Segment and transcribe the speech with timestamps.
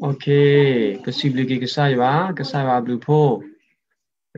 [0.00, 3.42] Okay, kesibli ke kesai ba, kesai ba blue po.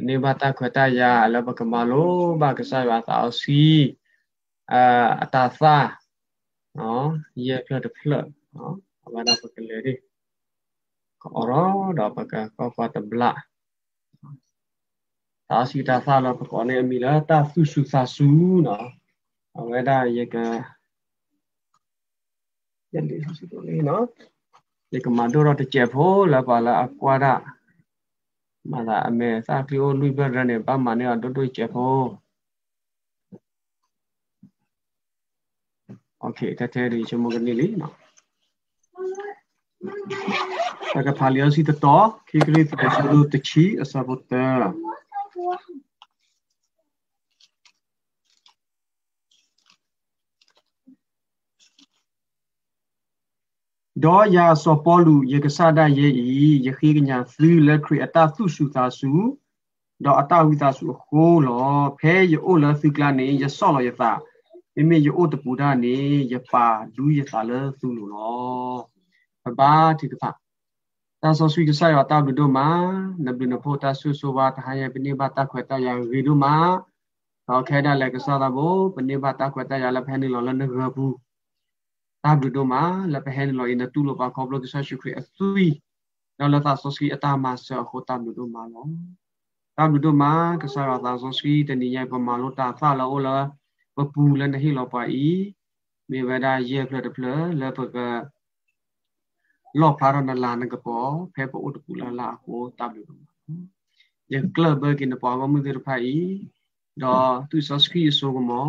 [0.01, 3.93] Ni bata kota ya ala ba kemalo ba kesai ba ta osi.
[4.65, 6.01] Ah, atasa.
[6.73, 8.25] No, ye pla de pla.
[8.57, 8.81] No,
[9.13, 9.95] ba da pa kele di.
[11.21, 13.37] Ko oro da pa ka ko fa ta bla.
[15.53, 18.25] Ta si ta sa la ko ne mi la ta su su sa su
[18.65, 18.77] no.
[19.53, 20.65] Aweda ye ka
[22.92, 24.06] ကောရောဒါပကကောဖတ်ဘလာတာစီတာသာလပကောနေအမီလာတာဆူဆူဆာဆူနော်အဝဲဒါယေကယန်ဒီဆူဆူလေးနော်
[24.92, 27.34] ယေကမဒိုရတကျေဖိုလာပါလာအကွာဒါ
[28.72, 31.96] မာလာအမေစာကီယိုလူဘရနေပမာနေတော့တို့ကျေဖို
[36.22, 37.94] โอเคတထဲဒီချမကနေလीနော်
[40.94, 44.22] တကဖာလျောစီတတော်ခေကလေးတချလူတချီအစဘတ်
[54.05, 56.07] ဒေါ်ယာစောပေါ်လူယေကဆာဒယေ
[56.47, 59.13] ဤယခိကညာသီလက်ခရီအတသုစုသာစု
[60.05, 64.11] ဒေါ်အတဝိသာစုဟိုးလောဖဲယောလသီကလာနေယဆောလယသာ
[64.75, 65.97] မိမိယောတပူဒနေ
[66.33, 68.77] ယပါလူယသာလသုလူလော
[69.43, 70.25] ဘဘာတိကဖ
[71.23, 72.69] တာဆောဆွေကဆာယတာဘဒုမာ
[73.25, 76.55] နဘနဖို့တာဆုဆိုဘာတဟယပနိဘာတာခွေတယရီဒုမာ
[77.47, 78.59] တော့ခဲဒါလက်ကစားတာဘ
[78.95, 80.65] ပနိဘာတာခွေတယလဖဲနေလောလနဂ
[80.97, 81.15] ဘူး
[82.25, 85.67] တာဘဒုမာလပဟဲလောအင်းတူလောပါကောဘလကဆာရှုခရအသွီ
[86.39, 88.87] နော်လတာဆောဆွေအတာမဆခိုတာဘဒုမာလော
[89.77, 93.41] တာဘဒုမာကဆာရတာဆောဆွေတနိယပမာလောတာဖလောလော
[93.97, 95.29] ပပူလနဟိလောပါဤ
[96.11, 97.25] မေဝဒယေဖလတဖလ
[97.61, 97.97] လပက
[99.81, 103.33] လောဖာရနလာနကပေါ်ဖေပဥတပူလာလာကိုတာဘဒုမာ
[104.33, 106.13] ယေကလဘကိနပေါ်ကမှုဒီရဖိုင်
[107.03, 108.69] ဒေါ်သူဆောစခီဆိုကမော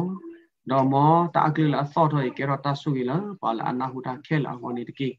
[0.69, 5.09] ဒေါ်မောတာကလအသောထောကေရတာဆုကီလာပါလာအနာဟုတာခဲလာဟောနေတကိ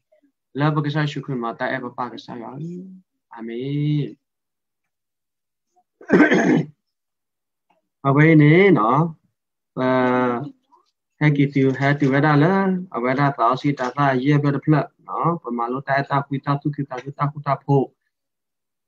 [0.59, 2.49] လဘကဆာရှုခွမတာအပပါကဆာယာ
[3.33, 4.05] အာမင်
[8.07, 9.01] အဘိနေနော်
[9.77, 9.89] အဲ
[11.19, 12.53] ဟက်ကီတူဟက်တူဝဒါလာ
[12.95, 14.75] အဝဒါသာစီတာသာယေဘဒဖလ
[15.07, 17.85] နော်ပမာလိုတာတာကွီတာသူကိတာတာကုတာဖို့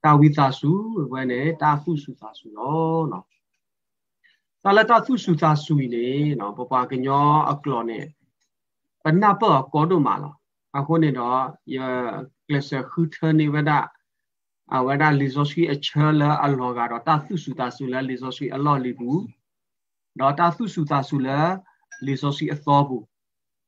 [0.03, 0.72] တာဝိတာစု
[1.12, 3.25] ဝဲနေတာဖုစုတာစုနော်နော်
[4.67, 6.07] တာလတာသူစုသာဆူနေ
[6.39, 8.00] နော်ပပကညောအကလောနေ
[9.03, 10.33] ပနာပကောဒမာလော
[10.78, 11.41] အခုနေတော့
[11.75, 11.78] ယ
[12.47, 13.72] ကလစခုထနေဝဒ
[14.75, 19.22] အဝဒလီဇိုစီအချလာအလောကတော့တာသူစုသာဆူလာလီဇိုစီအလောလီဘူး
[20.19, 21.39] တော့တာသူစုသာဆူလာ
[22.05, 23.03] လီဇိုစီအသောဘူး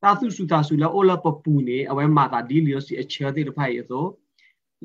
[0.02, 4.06] တာသူစုသာဆူလာအိုလာပပူနေအဝဲမာတာဒီလီဇိုစီအချတဲ့ဖိုင်ရသော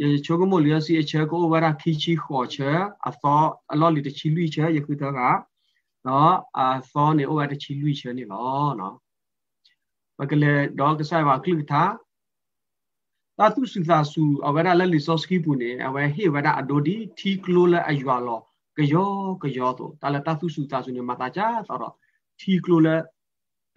[0.02, 2.60] ယချိုကမိုလီဇိုစီအချကိုဝရခီချီခေါ်ချ
[3.08, 5.22] အသောအလောလီတချီလူချယခုတော့က
[6.08, 8.96] နော်အာသောနေ over တချီလူချနေလောနော်
[10.20, 11.84] ဘကလေဒေါကဆိုင်ပါကလိသာ
[13.40, 18.40] တာသူစုသာစုအဝရလက်လီစောစကီပူနေအဝဲဟေဝရအဒိုဒီထီကလိုလအယွာလော
[18.78, 19.12] ကယော
[19.42, 21.94] ကယောတော့တာလတာသူစုသာစုနေမတာကြဆိုတော့
[22.40, 22.88] ထီကလိုလ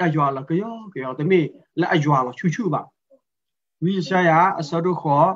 [0.04, 1.40] အယွာလောကယောကယောတမေ
[1.80, 2.82] လက်အယွာလောချူချူပါ
[3.84, 4.30] ဝိရှာယ
[4.60, 5.26] အစဒုခော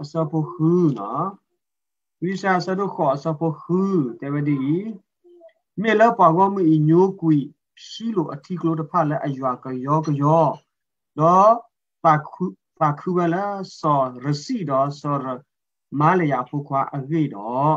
[0.00, 1.26] အစပုခုနော်
[2.22, 3.78] ဝိစာစရုခောစပခု
[4.20, 4.58] တေဝဒီ
[5.82, 7.36] မေလပါဝမီညိုကွီ
[7.86, 10.46] ရှိလိုအထီကလိုတဖလက်အယွာကယောကယော
[11.18, 11.54] တော့
[12.04, 12.44] ပါခု
[12.80, 13.44] ပါခုဝလာ
[13.78, 15.16] စောရစီတော့စော
[16.00, 17.76] မာလယာဖုခွာအဂိတော့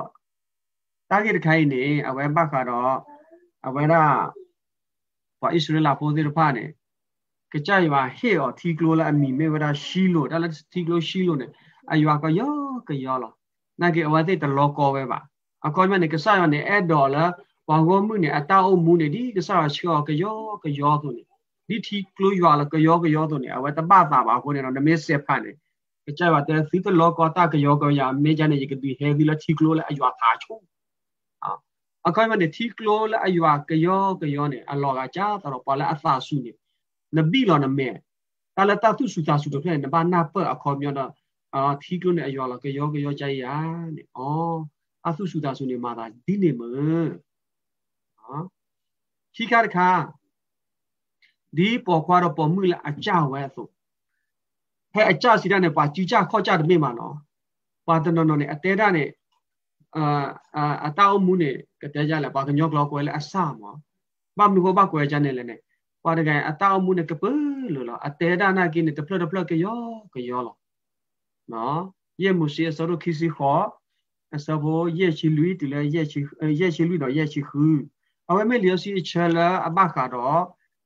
[1.10, 2.96] တာဂိတခိုင်းနေအဝဲဘကတော့
[3.68, 4.04] အဝဲရာ
[5.42, 6.66] ပါဣသရေလပိုဒီရဖာနေ
[7.52, 11.48] ကြကြရွာဟေော်ထီကလိုလာအမီမေဝရာရှိလို့ဒါလည်းထီကလိုရှိလို့နေ
[11.92, 12.54] အယွာကယော
[12.88, 13.32] ကယောလော
[13.82, 15.20] နာကေအဝတိတလောကောပဲပါ
[15.66, 17.24] အကောမနေကဆာရနေအဲ့ဒေါ်လာ
[17.68, 21.24] ဘောင်ကောမှုနေအတာအုပ်မှုနေဒီကဆာရှောကယောကယောသူနေ
[21.68, 25.52] ဒီတီကလိုရွာလကယောကယောသူနေအဝတပတာပါကိုနေတော့နမေစေဖတ်နေ
[26.20, 30.58] ကြပါတဲ့သီတလောကောတာကယောကောယာမေဂျန်နေရကဒီဟဲဗီလာတီကလိုလာအယွာသာချုံ
[31.44, 31.52] အာ
[32.08, 36.52] အကောမနေတီကလိုလာအယွာကယောကယောနေအလောကကြာတော့ပါလာအသာစုနေ
[37.16, 37.90] နဘီလောနမေ
[38.56, 41.12] တလတသုစုတာစုတော့ပြန်နဘာနာပအခေါ်မြောတော့
[41.84, 43.46] ထီကလို့နဲ့အယောလာကယောကယောကြိုက်ရ
[43.96, 44.22] နဲ့ဩ
[45.08, 48.46] အသုစုတာဆိုနေမှာဒါဒီနေမနော်
[49.36, 49.90] ခိခါတခါ
[51.58, 53.68] ဒီပေါ်ခွာတော့ပေါ်မှုလာအကြဝဲဆို
[54.94, 57.16] ဟဲ့အကြစီရနဲ့ပါကြည်ကြခေါ်ကြတယ်မိမှာနော်
[57.88, 59.10] ပါတနော်နော်နဲ့အတဲတာနဲ့
[59.96, 60.04] အာ
[60.56, 63.74] အာအတောက်မှုနဲ့ကတဲကြလဲပါကညောကလောက်ကွယ်လဲအဆမော
[64.38, 65.60] ပါမလို့ဘာကွယ်ကြနေလဲနဲ့
[66.06, 67.24] ပါတကန်အတောက်မှုနဲ့ကပ
[67.74, 69.82] လို့လားအတဲတာနာကိနဲ့တဖလတဖလကယော
[70.14, 70.58] ကယောလား
[71.54, 71.80] နော်
[72.24, 73.60] ရဲ့မှုရှိစရုခိစီခော
[74.36, 76.20] အစဘောရဲ့ချီလူတီလဲရဲ့ချီ
[76.60, 77.64] ရဲ့ချီလူတော့ရဲ့ချီခူ
[78.30, 80.42] အဝဲမဲ့လျစီချလာအဘခါတော့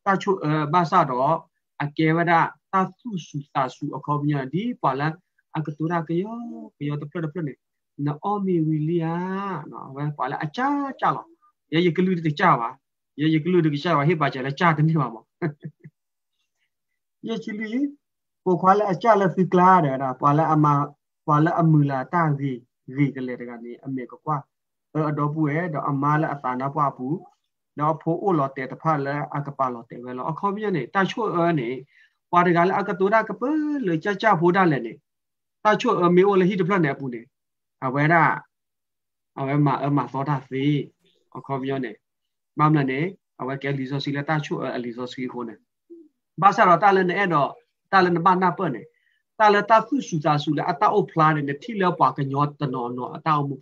[0.06, 0.32] တချု
[0.74, 1.36] ဘာစာတော့
[1.84, 2.32] အကေဝဒ
[2.72, 5.08] တာစုစုတာစုအခေါ်မြဒီပါလာ
[5.58, 6.36] အကတူရာကယော
[6.78, 7.54] ကယောတပလတပလနေ
[8.06, 9.14] နော်အမီဝီလီယာ
[9.72, 10.68] နော်ဝဲပါလာအချာ
[11.00, 11.26] ချလော
[11.74, 12.70] ရေရကလူတကြပါ
[13.22, 15.24] ရေရကလူတကြပါဟေ့ပါကြလဲကြာတနေပါမော
[17.28, 17.70] ရေချီလီ
[18.46, 20.66] ပိုခွာလာအချလာဖိကလာရတာပါလာအမ
[21.28, 22.60] ပါလာအမူလာတာကြီး
[22.96, 24.38] ကြီးကလေးတကနေအမေကွာ
[25.10, 27.08] အတော့ပူရဲ့တော့အမလာအသာနာပွားပူ
[27.80, 31.70] တော့ဖိုးအိုလော်တဲ့တဖက်လဲအကပါလော်တဲ့ဝဲလောအခေါ်ပြနေတာချို့အဲနေ
[32.32, 33.42] ပွားတကလည်းအကတူရကပ
[33.88, 34.94] လေကြကြဖိုးတာလည်းနေ
[35.64, 37.22] တာချို့အမေအိုလည်းဟိတဖက်နေပူနေ
[37.86, 38.24] အဝဲတာ
[39.40, 40.64] အဝဲမှာအမသောတာစီ
[41.38, 41.92] အခေါ်ပြနေ
[42.60, 43.00] မမလည်းနေ
[43.42, 45.56] အဝဲကဲလီဆိုစီလက်တာချို့အလီဆိုစီခိုးနေ
[46.42, 47.52] ဘာသာတော့တာလည်းနဲ့တော့
[47.92, 48.82] တာလည်းဘာနာပနေ
[49.40, 53.56] တာလည်းတာဖုစုစာစုလည်းအတာအုပ်ဖလားနေတိလည်းပွားကညောတနော်နော်အတာအမှု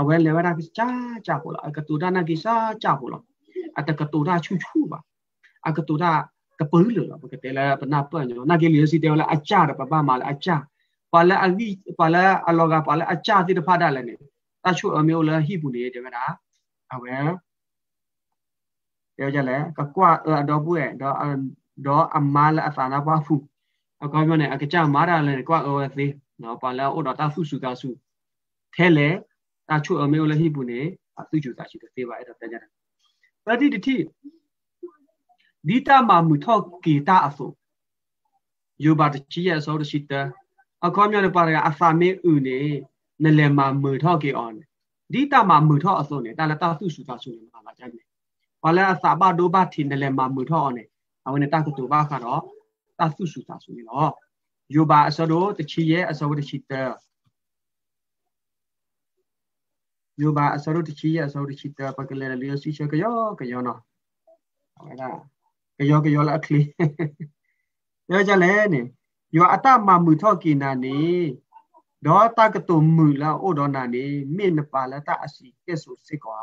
[0.00, 0.88] အဝဲလေဝရာကချာ
[1.26, 3.20] ချာပေါ်လာအကတူဒနာကိစာချာပေါ်လာ
[3.78, 4.98] အတကတူဒါချူချူပါ
[5.68, 6.12] အကတူဒါ
[6.60, 10.56] ကပူးလို့ပကတဲ့လာပနာပညောနာကေလီစီတဲလာအချာပပမာလာအချာ
[11.12, 11.68] ပါလာအဝီ
[11.98, 14.14] ပါလာအလောကပါလာအချာတိတဖာဒါလည်းနေ
[14.64, 16.32] တာချူအမျိုးလာဟိပူနေတယ်မလား
[16.92, 17.14] အဝဲ
[19.16, 20.10] ပြောကြလဲကကွာ
[20.48, 21.16] တော့ဘူးရဲ့တော့
[21.86, 23.34] တော့အမလာအသနာပါဖူ
[24.04, 26.12] အကောင်းပြောနေအကကြမာတာလည်းကွာအော်သေး
[26.42, 27.88] နော်ပါလာအိုတော့တာဖုစုတာစု
[28.74, 29.08] ထဲလေ
[29.68, 30.80] တာချူအမျိုးလည်းဟိပူနေ
[31.20, 32.70] အသူကျူတာရှိတယ်သေးပါအဲ့တော့ပြောကြတယ်
[33.44, 33.96] ပတိတတိ
[35.68, 37.50] ဒီတာမမူထောက်ကေတာအစို
[38.84, 40.12] ယောဘတချီရဆောတရှိတ
[40.86, 42.58] အခေါ်မြတ်ပါရအဖာမေဥနေ
[43.22, 44.54] နလေမမူထောက်ကေအောင်
[45.12, 48.04] ဒီတာမမူထောက်အစိုနေတာလတာသူစုတာစုနေမှာလာကြတယ်
[48.62, 50.84] ဘာလဲအစာဘဒိုဘတီနလေမမူထောက်အောင်နေ
[51.26, 52.42] အဝနေတကတူဘာခါတော့
[53.02, 54.10] တာသူစုတာစုနေတော့
[54.74, 56.72] ယောဘအစောတို့တချီရအစောတရှိတ
[60.20, 63.80] ယောဘာအစရုတချီရအစရုတချီတာပကလေလီယစီချကယောကယောနော်
[64.86, 65.18] ဟဲ့လား
[65.78, 66.62] ကယောကယောလာခလီ
[68.10, 68.80] ယောကြလဲနေ
[69.36, 70.98] ယောအတမမူထောကိနာနေ
[72.06, 74.04] ဒေါ်တကတုမူလာအိုဒေါ်နာနေ
[74.36, 76.38] မိနပါလတအစီကဲဆိုစစ်ကွာ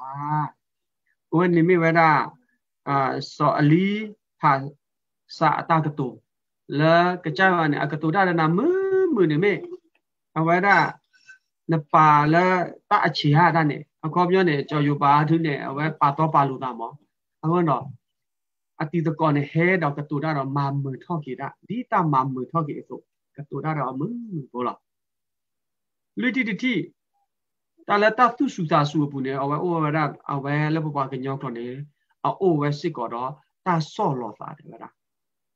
[1.35, 1.99] ဝနေမိဝဒ
[2.87, 3.87] အာစောအလီ
[4.41, 4.51] ဟာ
[5.37, 6.07] စာအတကတု
[6.79, 8.65] လာကကြဝနေအကတုဒါနာမူ
[9.13, 9.53] မူနေမေ
[10.37, 10.67] အဝဒ
[11.71, 12.45] နပါလာ
[12.89, 16.91] တအချီဟာဒါနဲ့အကောပြောနေကြော်ယူပါသူနဲ့အဝဲပါတော့ပါလို့တာမော
[17.43, 17.85] အခုတော့
[18.81, 22.99] အတိတကောနဲ့ဟဲတော့ကတူတာတော့မာမထောက်ကြတာဒီတာမာမထောက်ကြဆို
[23.35, 24.01] ကတူတာတော့မ
[24.51, 24.79] ဘောလား
[26.21, 26.73] လူတီတီ
[27.87, 29.97] တာလတာသူစုတာစုပူနေအဝဲအိုဝရ
[30.31, 31.67] အဝဲလပပကညောက်တော့နေ
[32.25, 33.31] အိုဝဲစစ်ကောတော့
[33.65, 34.89] တာဆော့လောတာတယ်ဗျာ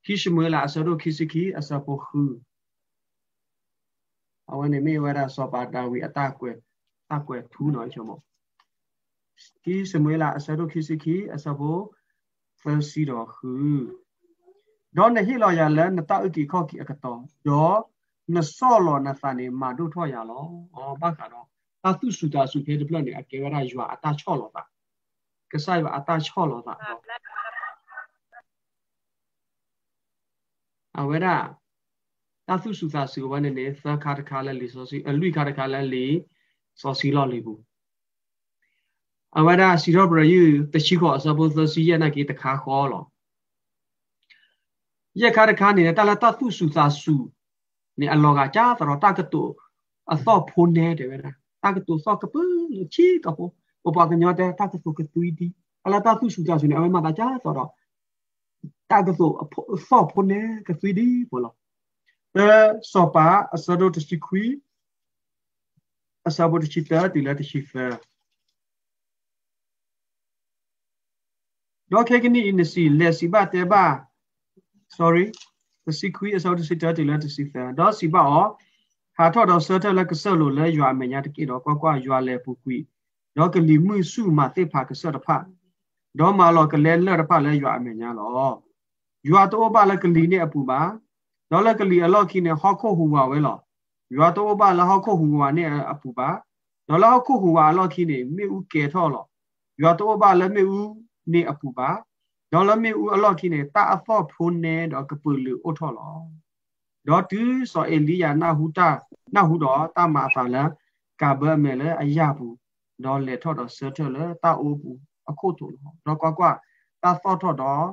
[0.06, 2.22] ခိရှမွေလာအစရုခိစခီအစပုခူ
[4.52, 6.58] အဝနေမေဝရစောပါတာဝီအတကွယ်
[7.16, 8.20] အကွယ်ထူးနော်ချမော
[9.64, 11.80] ဒီစမွေလာအစရုခိစခိအစဘော
[12.62, 13.52] ဖယ်စီတော်ခူ
[14.98, 17.78] ဒေါ်နဟီလောရလနတာအကီခော့ကီအကတော်ဒေါ်
[18.36, 20.46] နဆောလောနသနေမာဒုထောရလော
[20.76, 21.48] အော်ဘာခါတော့
[21.84, 24.64] တာသူစုတာစုဖေဒပလနေအကေဝရယွာအတာချော့လောတာ
[25.52, 26.74] ကဆိုင်ဝအတာချော့လောတာ
[31.00, 36.06] အဝရတာသုစုသာစုဝနနေသခါတခါလဲလီဆိုစီအလွိခါတခါလဲလီ
[36.82, 37.62] စောစီလော်လီဘူး
[39.38, 40.42] အဝဒစီရောဘရယူ
[40.74, 43.04] တရှိခေါ်စဘောသစီရနကီတခါခေါ်လော
[45.22, 47.16] ရခါတခါနေတလာတသုစုသာစု
[48.00, 49.44] နေအလောကကြာတော့တကတူ
[50.14, 51.32] အသောဖိုးနေတယ်ဗျာ
[51.64, 52.36] တကတူသောကပ
[52.94, 53.48] ချီကပို
[53.84, 55.48] ပပကညောတဲ့တကတူကတူဒီ
[55.86, 57.70] အလာတသုစုသာစုနေအဝမတာကြာတော့
[58.94, 61.54] တကတူသောဖိုးနေကတူဒီဘောလော
[62.36, 64.60] the sopa asado to sikui
[66.28, 68.00] asabo to chita tila to shifa
[71.90, 74.08] do ke kini in si le si ba te ba
[74.90, 75.32] sorry
[75.86, 78.58] the sikui asado to chita tila to shifa do si ba o
[79.18, 81.46] ha tho do sa ta la ka sa lo le ywa me nya te ki
[81.46, 82.80] do kwa kwa ywa le pu kui
[83.36, 85.46] do ke li mu su ma te pha ka sa da pha
[86.18, 88.02] do ma lo ke le le da pha le ywa me nya lo ywa to
[88.02, 88.73] ba la ke li ne apu ba လော
[91.66, 93.58] လကလီအလော့ခိနေဟောက်ခုဟူဝါဝဲလော
[94.16, 96.30] ရွာတော့ပါလဟောက်ခုဟူဝါနဲ့အပူပါ
[96.88, 99.26] လောလဟောက်ခုဟူဝါအလော့ခိနေမေဦးကဲထော်လော
[99.82, 100.90] ရွာတော့ပါလမေဦး
[101.34, 101.90] နေအပူပါ
[102.52, 106.18] ဒေါ်လမေဦးအလော့ခိနေတာအဖော့ဖုန်နေတော့ကပူလူအထော်လော
[107.08, 108.90] ဒေါ်တူစောအလီယာနာဟူတာ
[109.36, 110.56] နာဟူတော့တမဖာလ
[111.22, 112.56] ကဘမဲလေအယဘူး
[113.04, 115.00] ဒေါ်လေထော်တော့ဆတ်ထော်လေတာအိုးဘူး
[115.30, 116.52] အခုတူလောတော့ကွာကွာ
[117.02, 117.86] တာဖော့ထော်တော့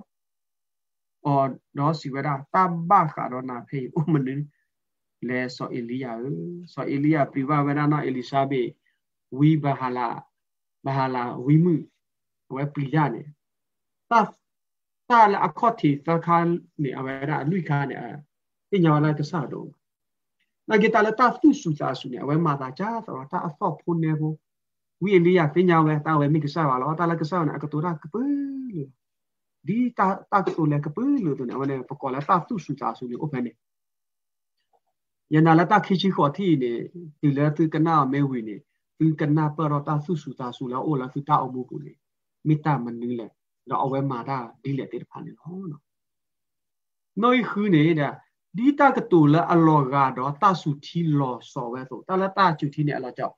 [1.27, 1.49] အော်
[1.79, 2.35] တော့စီဝဒတာ
[2.91, 4.35] ဘခါတော့နာဖေးဥမနူ
[5.29, 6.13] လဲဆောအီလီယာ
[6.73, 8.63] ဆောအီလီယာပြဝဝဒနာအီလီရှာဘေ
[9.39, 10.09] ဝီဘဟာလာ
[10.85, 11.75] ဘဟာလာဝီမှု
[12.55, 13.23] ဝဲပလီယာနေ
[14.11, 14.21] တာ
[15.11, 16.39] တာလအခော့တီသခါ
[16.83, 17.97] နေအဝဲရအလူခါနေ
[18.73, 19.69] အညာလာကစားတော့
[20.69, 24.37] နာဂီတာလတာဖုစုစာစုနေအဝဲမာတာကြာတော့တာအဖော့ဖုန်နေဘူး
[25.03, 28.21] ဝီလီယာပညာဝဲတာဝဲမိကစားပါလောတာလကစားနေအကတူရာကပူ
[29.67, 33.53] ဒီတာတာကတူလေကပူလို့တော့အဝဲပကောလာတာဖုစုစာစုနေအိုဖန်နေ
[35.35, 36.73] ယနာလတာခိချီခေါ်တီနေ
[37.21, 38.57] ဒီလေသူကနာမဲဝီနေ
[38.99, 41.93] သူကနာပရတာဖုစုစာစုလာအိုလာသူတာအမှုကိုလေ
[42.49, 43.27] မိတာမနင်းလေ
[43.69, 45.83] တော့အဝဲမာတာဒီလေတဲ့ဖန်နေဟောနော်
[47.23, 48.09] နော်ခူးနေတာ
[48.57, 53.35] ဒီတကတူလအလောကတော့တဆုထီလောစော်ပဲဆိုတာလတချူထီနေအလောကြောက်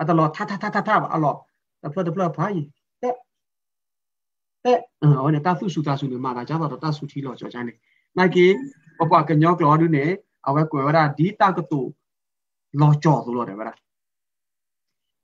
[0.00, 1.34] အတလောထထထထထအလော
[1.82, 2.60] တဖလတဖလဖိုင်
[4.66, 7.74] တဲ့တဲ့အော်နေတာဆုစုတာဆုနေမှာဒါကြတော့တဆုထီလောကြောချမ်းနေ
[8.16, 8.46] နိုင်ကေ
[8.98, 10.04] ပပကညောကလောဒုနေ
[10.48, 11.80] အဝဲကွယ်ဝရဒီတကတူ
[12.80, 13.72] လောကြောဆိုလို့တယ်ဗျာ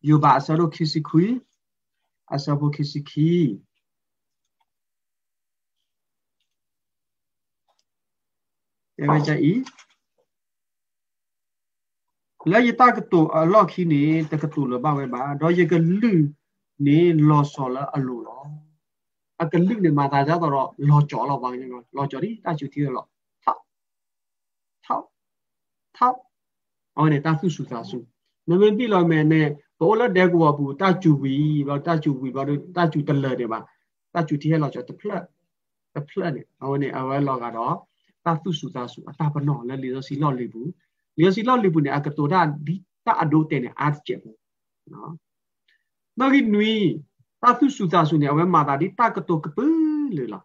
[0.09, 1.27] ယူပါဆရခိစီခွီ
[2.35, 3.33] အဆဘခိစီခီ
[8.99, 9.53] အဲဝကြဤ
[12.51, 16.13] လာယတာကတူအလော့ခီနေတကတူလဘဝဲပါတော့ရကလူ
[16.87, 18.43] နေလောဆောလအလိုလော
[19.43, 20.53] အကလူနေမှာဒါကြတော့
[20.89, 23.05] လောကြောလောပါနေလောကြောဒီတချူတီလော
[23.45, 23.61] ထောက်
[24.87, 25.05] ထောက်
[25.97, 26.19] ထောက်
[26.97, 27.99] အော်နေတာစုစုသာစု
[28.49, 29.47] နမင်ပြီလောမဲနဲ့
[29.81, 31.35] ဘောလတဲ့ကွာဘူးတချူဝီ
[31.69, 32.43] ဘာတချူဝီဘာ
[32.77, 33.59] တချူတလဲတယ်ပါ
[34.15, 35.23] တချူတီဟဲလောကြောတဖလက်
[35.95, 37.75] တဖလက်နေအော်နေအဝဲလောကတော့
[38.25, 40.71] တာသူစုတာစုအတာပနောလဲလေစီလော့လေဘူး
[41.19, 42.75] လေစီလော့လေဘူးနေအကတောဒါဒီ
[43.07, 44.39] တာအဒိုတဲနေအားချက်ဘူး
[44.93, 45.13] နော်
[46.19, 46.73] နော်ကြီးနွီ
[47.43, 49.65] တာသူစုတာစုနေအဝဲမာတာဒီတာကတောကပူ
[50.17, 50.45] လေလား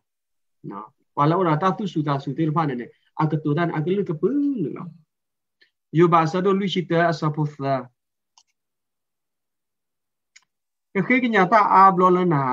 [0.72, 0.88] နော်
[1.18, 2.86] ဝါလောရာတာသူစုတာစုတေဖာနေနေ
[3.22, 4.28] အကတောဒါအကလူကပူ
[4.64, 4.90] လေလား
[5.98, 7.74] ယောဘာဆဒိုလူရှိတဲ့အစပုသာ
[10.94, 12.44] ကခေကညာတာအာဘလောလနာ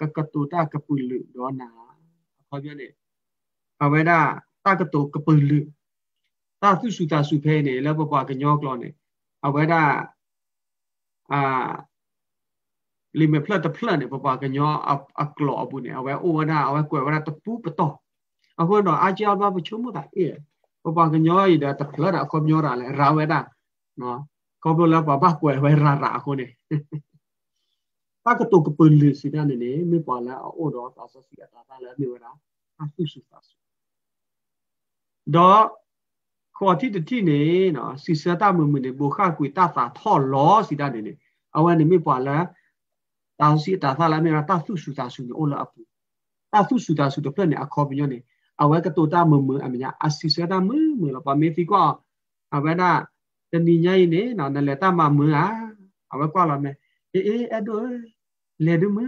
[0.00, 1.68] ကကတူတာကပူလူဒေါနာ
[2.48, 2.88] ခေါ်ပြနေ
[3.82, 4.18] အဝဲဒါ
[4.64, 5.60] တာကတောကပလူ
[6.62, 8.88] တာသူစုတာစုဖဲနေလဘပကညောကလောနေ
[9.46, 9.82] အဝဲဒါ
[11.32, 11.40] အာ
[13.18, 14.72] လီမဖလတ်တဖလတ်နေပပကညော
[15.20, 17.94] အကလောဘူးနေအဝဲအိုဝဒါအဝဲကွယ်ဝဒါတပူပတော့
[18.60, 20.36] အခုတော့အကြောဘာပချုံမတာအေး
[20.84, 23.40] ပပကညောရတဲ့တဖလတ်အခေါ်ညောရလဲရာဝဲဒါ
[24.00, 24.18] နော်
[24.62, 26.46] ကောဘလပပကွယ်ဝဲရာရာအခုနေ
[28.24, 32.30] တာကတောကပလူစီဒနေနေမေပါလာအိုတော့တာဆစီအတာတာလဲမြေဝဒါ
[32.82, 33.54] အဆုစုတာစု
[35.34, 35.62] တော့
[36.58, 37.40] ခေါ်တိတတိနေ
[37.76, 41.12] နော်စီစတာမမနေဘခကွေတာတာထော်လောစီတာနေနေ
[41.56, 42.36] အဝနေမိပွာလာ
[43.40, 45.80] တောင်စီတာဖလာမေရာတာဆုစုတာဆုနေအိုလာအပူ
[46.52, 48.18] တာဆုစုတာဆုတပြနေအခေါ်ပြညနေ
[48.62, 50.70] အဝကတိုတာမမအမညာအစီစတာမ
[51.00, 51.82] မလာပါမေဖီကွာ
[52.56, 52.90] အဝနာ
[53.52, 55.46] တဏိညာနေနော်နလေတာမမအာ
[56.12, 56.70] အဝကွာလာမေ
[57.14, 57.86] အေးအေးအဲ့တော့
[58.66, 58.98] လေဒမ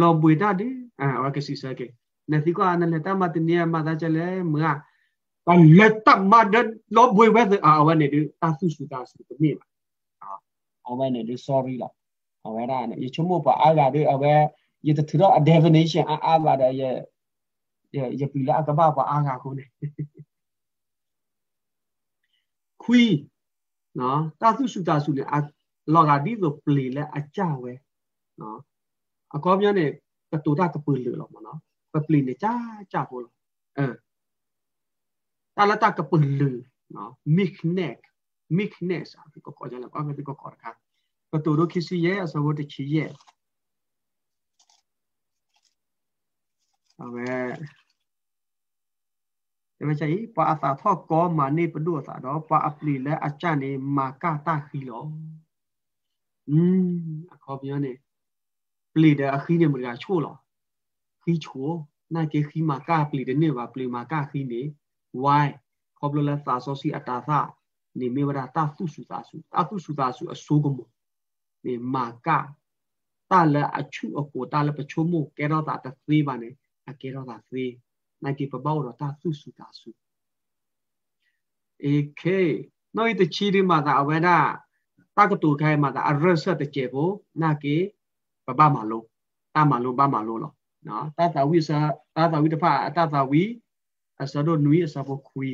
[0.00, 0.68] လောဘွေတာဒီ
[1.00, 1.86] အဝကစီစကေ
[2.30, 4.72] နသီကွာနလေတာမတနေမတာချလေမငါ
[5.46, 6.54] ပါလက်တမဒ
[6.96, 9.66] လောဘွေဝဲအာဝနေဒီတာဆုစုတာစုတမေပါ
[10.86, 11.88] အာဝနေဒီ sorry လာ
[12.46, 14.34] အဝဲရာနေချမို့ပါအားလာဒီအဝဲ
[14.86, 16.96] ရတထရအ definition အားအားပါတဲ့ရဲ့
[18.20, 19.64] ရပီလာကဘာပါအားကခုနေ
[22.82, 23.02] ခွီ
[24.00, 25.40] နော်တာသုစုတာစုလေအ
[25.94, 27.72] လောကဒီဆိုပလီလေအကြဝဲ
[28.40, 28.58] နော်
[29.34, 29.90] အကောမြနဲ့
[30.32, 31.58] ကတူတာကပူလေလောမနော်
[31.92, 32.46] ပပလီနေကြ
[32.92, 33.24] ကြဖို့
[33.78, 33.86] အဲ
[35.56, 38.00] talata kapulu no miknek
[38.50, 40.50] miknes api ko ko jala ko api ko ko ka ko to ro kisi ye
[40.50, 40.83] asa wo te chi ye ave ဒီမှာချိပါအသာထော့ကောမာနေပဒုသာတော့ပါ
[52.66, 55.04] အပလီလဲအချနေမာကတာခီလော
[56.48, 56.86] อืม
[57.34, 57.92] အခေါ်ပြောနေ
[58.94, 60.34] ပလီတဲ့အခီးနေမကချိုးလော
[61.22, 61.76] ခီးချိုး
[62.14, 64.62] နိုင်ကေခီမာကပလီတဲ့နေပါပလီမာကခီးနေ
[65.22, 65.46] why
[65.98, 67.40] ခေါပလလသာဆောစီအတာသာ
[68.00, 70.78] နေမေဝရတာသုစုသာစုတာသုစုသာစုအဆိုးကမ
[71.65, 72.29] နေမာက
[73.31, 75.75] တာလအချုအကိုတာလပချုံမကဲတော့တာ
[76.09, 76.49] သေးပါနေ
[76.89, 77.71] အကဲတော့တာသေး
[78.23, 79.89] နိုင်ကေပဘောတော့တာသုစုသာစု
[81.81, 82.21] เอเค
[82.97, 84.37] น้อยตะชีดิมาตาอเวดา
[85.15, 86.95] ตากตูไคมาตาอรสตะเจโบ
[87.41, 87.65] นาเก
[88.45, 88.93] ปะบะมาโล
[89.55, 90.53] ตามาโลบะมาโลเนาะ
[90.85, 91.77] เนาะตาตาวิสา
[92.15, 93.43] ตาตาวิตภาตาตาวิ
[94.21, 95.49] အစတော့နွီအစဖို့ခွေ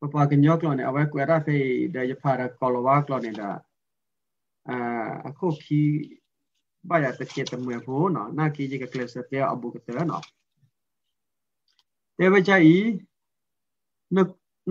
[0.00, 3.50] ပပကညောကလနေအဝဲကွယ်ရဖေးဒရဖာရကောလဝါကလနေတာ
[4.68, 4.78] အာ
[5.28, 5.80] အခုခီ
[6.88, 10.24] ဘာရတချေတမွေဖို့နော်နာကီကြီးကကလစတဲ့အဘူကတဲ့နော်
[12.18, 12.76] တေဝချာဤ
[14.16, 14.18] န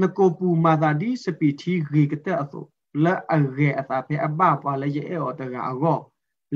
[0.01, 2.63] နကိုပူမာသာဒီစပီတီဂီကတဲ့အဆို
[3.03, 5.99] လက်အရေအသာဖေအဘပါလေရဲ့အော်တကအကော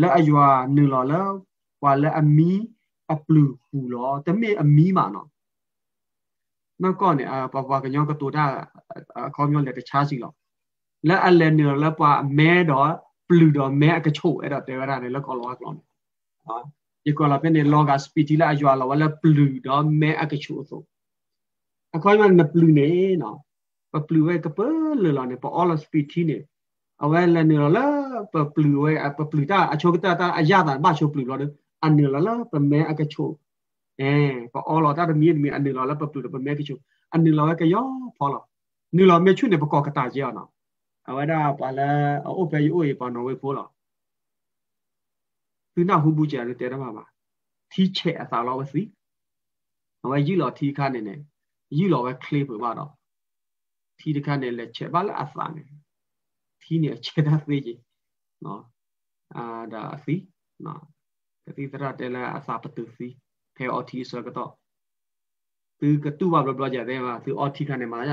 [0.02, 1.14] လက်အယွာနူလောလ
[1.84, 2.52] ဝါလက်အမီ
[3.14, 5.28] အပလူပူလောတမေအမီမာနော်
[6.82, 8.46] နောက်ကောနေအပပကညောကတူတာ
[9.28, 10.32] အခေါမျိုးလက်တခြားစီလော
[11.08, 12.92] လက်အလဲနူလောပွားမဲတော့
[13.28, 16.64] ပလူတော့မဲအကချို့အဲ့တော့တေရတာလေလက်ကောလောကလောနော်
[17.04, 20.82] ဒီကောလာပနေလောကစပီတီလာအယွာလောဝါလက်ပလူတော့မဲအကချို့ဆို
[21.96, 22.90] အခေါမျိုးနပလူနေ
[23.22, 23.38] နော်
[23.94, 24.60] ပပလူဝဲကပ
[25.04, 26.38] လလောနေပေါ် all speed တီနေ
[27.04, 27.92] အဝဲလည်းနေလော
[28.34, 31.38] ပပလူဝဲပပလူတာအချိုကတာအရတာဘာချိုပလူလော
[31.84, 33.30] အန်နေလောပမဲအကချို
[34.00, 34.12] အဲ
[34.54, 36.78] ပေါ် all တာမီမီအန်နေလောပပလူပမဲကချို
[37.12, 37.86] အန်နေလောကယော
[38.18, 38.44] ဖောလော
[38.98, 40.50] နေလောမေချွနေပကောကတာကြီးအောင်နော်
[41.10, 41.90] အဝဲတာပါလာ
[42.26, 43.68] အိုပဲယူအေပါနော်ဝဲဖိုးလော
[45.74, 47.06] သူနာဟုဘူးကြတယ်တဲရမှာပါ
[47.72, 48.82] ထီးချက်အသာလောဝစီ
[50.04, 51.16] အဝဲယူလောထီးခါနေနေ
[51.78, 52.92] ယူလောဝဲ clay ပြပါတော့
[54.00, 55.64] ထီးတခါနဲ့လက်ချက်ပါလားအသာနေ
[56.62, 57.80] ထီးနေချက်တာသေးကြီး
[58.46, 58.62] နော်
[59.36, 60.16] အာဒါအစီ
[60.66, 60.82] နော်
[61.46, 63.08] ကတိတရတဲလာအစာပတူစီ
[63.60, 64.52] ဖဲအော်တီဆိုကတော့
[65.80, 68.12] သူကတူပါဘလို့ကြတယ်မှာသူအော်တီခနဲ့မှာရ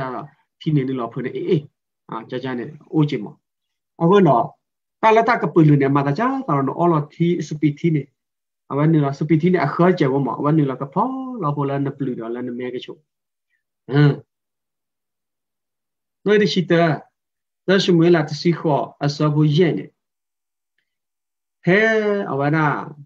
[0.60, 1.62] ထီးနေလို့ဖွင့်နေအေးအေး
[2.10, 3.26] အာကြကြနဲ့အိုးချင်မ
[4.02, 4.44] အခုတော့
[5.02, 8.02] တာလတာကပလူနေမှာကြတော့အော်လော်တီစပီတီနေ
[8.70, 11.08] အဝနလစပီတီနေအခါကျဝမအဝနလကဖော
[11.42, 14.14] လောပေါ်လာနပလူတော့လာနမဲကချိုဟမ်
[16.26, 17.06] noi de chita
[17.66, 19.78] da shumwe la tsi kho asabu yen
[21.66, 21.78] he
[22.32, 23.05] awana so pa dawite ba aple bo la apokwa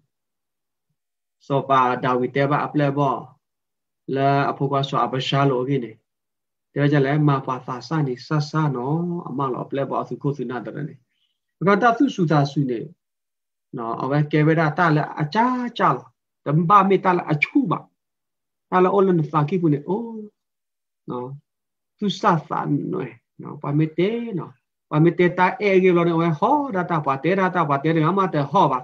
[5.05, 5.91] abasha lo gi ne
[6.75, 10.95] တဲ့ကြလဲမာပါသာစနေဆဆနော်အမလောပလက်ပေါ်သူကိုသူနာတဲ့နေ
[11.57, 12.79] ဘကတာသူစုသာစုနေ
[13.77, 15.45] နော်အဝဲကေဝဒတာလဲအချာ
[15.77, 15.89] ချာ
[16.45, 17.79] တမ္ဘာမေတာလအချူပါ
[18.71, 20.23] တာလအလန်ဖာကိကုနေအိုး
[21.09, 21.29] နော်
[21.97, 23.07] သူစသန်နွေ
[23.41, 24.51] နော်ပါမေတေနော်
[24.89, 28.79] ပါမေတေတာအေဂေလောနေဝဲဟောဒတာပါတေဒတာပါတေရမတေဟောပါ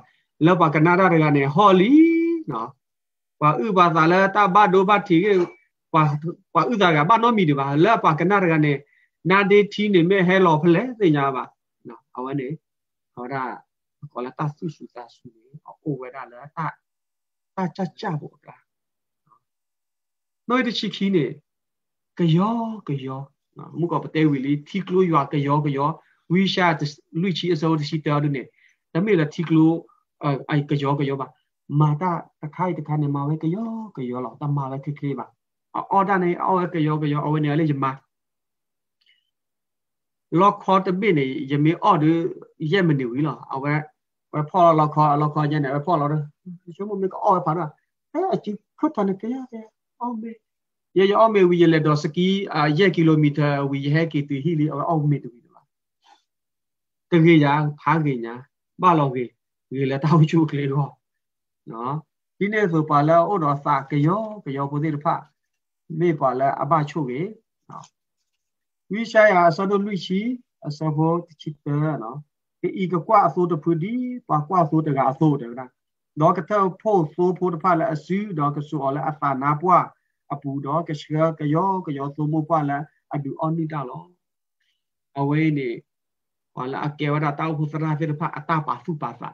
[0.45, 1.91] လောပါကနာဒရကနေဟောလီ
[2.51, 2.69] နော်
[3.41, 5.33] ပါဥပါသာလဲတာဘဒိုဘတီကေ
[5.93, 6.03] ပါ
[6.53, 8.73] ပါဥဒါကဘာနောမီဒီပါလဲပါကနာရကနေ
[9.29, 11.43] နာဒေတီနေမဲဟဲလောဖလဲသိညာပါ
[11.87, 12.47] နော်အဝဲနေ
[13.15, 13.43] ဟောတာ
[14.11, 16.65] ကောလာတာဆုစုတာဆုနေအိုဝဲတာလဲတာ
[17.55, 18.55] တာချာချာဘောတာ
[20.49, 21.25] နော်ဒီချီခီနေ
[22.17, 23.21] ကယောကယော
[23.57, 25.89] နော်မှုကပတဲဝီလီထီကလိုရွာကယောကယော
[26.31, 26.67] ဝီရှာ
[27.21, 28.43] လူချီအစောတရှိတော်ဒုနေ
[28.93, 29.71] ဒါမေလာထီကလို
[30.49, 31.27] အိုက်ကယောကယောပါ
[31.79, 35.25] မာတာတခိုင်တခါနေမှာဝဲကယောကယောလောက်တမဝဲခိခိပါ
[35.91, 37.85] အော်ဒါနေအော်ကယောကယောအဝနေလေးယမ
[40.39, 42.05] လောက်ခေါ်တပိနေယမေအော်ဒ
[42.71, 43.73] ရက်မနေဝီလားအဝဲ
[44.33, 46.11] ဝဲဖော်လောက်ခေါ်လောက်ခေါ်ညနေဝဲဖော်လောက်
[46.75, 47.69] ရှုံးမမေကအော်ပါတော့
[48.13, 49.65] အဲအချီခတ်တနကရတဲ့
[50.01, 50.31] အော်မေ
[50.97, 54.51] ye yo me wi le do ski a ye kilometer wi he ki ti hi
[54.59, 55.61] li au me tu wi ba
[57.09, 57.51] te ge ya
[57.81, 58.33] pha ge nya
[58.81, 59.25] ba lo ge
[59.75, 60.96] ge le ta chu ke lo no ဒီ
[62.53, 65.05] နေ့ဆိုပါလဲဩတော်စာကယောကယောပုသိတဖ
[65.99, 67.21] မေပါလဲအဘချုပ်ကေ
[67.69, 67.85] နော်
[68.91, 70.21] ဝိရှာယအစောတို့လူရှိ
[70.67, 72.17] အစောဘောတချစ်တယ်နော်
[72.61, 73.93] ဒီဤကကွာအစိုးတဖူဒီ
[74.29, 75.71] ပါကွာအစိုးတကအစိုးတယ်နော်
[76.21, 79.85] တော့ကတဲ့ဖို့ဆိုဖို့တဖလဲအစူတော့ကဆိုလဲအသာနာပွား
[80.33, 81.05] အပူတော့ကရှ
[81.39, 82.77] ကယောကယောသုံးမပွားလဲ
[83.13, 84.03] အဒူအော်နီတာလော
[85.19, 85.69] အဝေးနေ
[86.53, 89.29] ဟောလာအကေဝရတောက်ဖုစရာဖြစ်ဖအတာပါစုပါစာ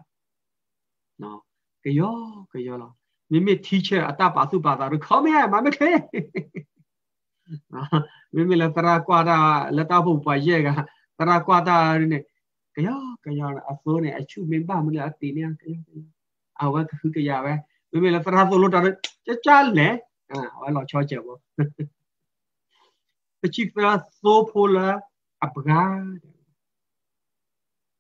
[1.22, 1.40] နော်
[1.84, 2.16] ကယော
[2.54, 2.92] ကယောလော
[3.32, 5.90] မိမိ teacher အတာပါစုပါစာတော့ခေါမရမမခဲ
[8.36, 9.38] မိမိလက်တရာကွာတာ
[9.76, 10.70] လက်တော့ဖို့ပါရဲ့က
[11.20, 11.78] တရာကွာတာ
[12.12, 12.20] နေ
[12.76, 15.82] ကယောကယောအစိုးနေအချုမင်းပါမလားအတီနေကယော
[16.62, 17.54] အဝကခုကရပဲ
[17.92, 18.80] မိမိလက်တရာဆိုလို့တာ
[19.26, 19.90] ကြကြလဲ
[20.32, 21.40] အာဟောလောချောချက်ပေါ့
[23.42, 24.88] တချိဖာဆိုဖိုလာ
[25.46, 25.84] အပဂါ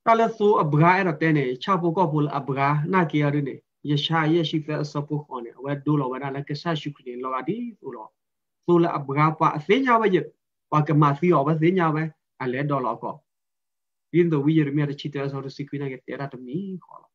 [0.05, 3.55] တလဆိုအပဂါအဲ့တော့တဲနေချပုကောဖိုလာအပဂါနာကီရနေ
[3.89, 8.09] ယရှာယရှိဖာစပုခေါနေဝဲဒိုလောဝဲနာလကဆာရှုခနေလောဒီဆိုတော့
[8.65, 10.07] ဆိုလာအပဂါပါအစညာပဲ
[10.71, 12.03] ပါကမစီရောပဲစညာပဲ
[12.41, 13.15] အလဲဒေါ်လောကော
[14.11, 17.11] ဒီတော့ဝီရမြတ်ချီတဲဆိုတော့စီကွိနာကတဲရတမီခေါ်လော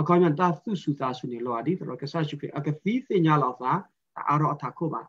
[0.00, 3.72] အကောမြတ်တာသုစုတာဆုနေလောဒီတော့ကဆာရှုခအကသီစညာလောက်သာ
[4.28, 5.02] အာရောအထာခုပါ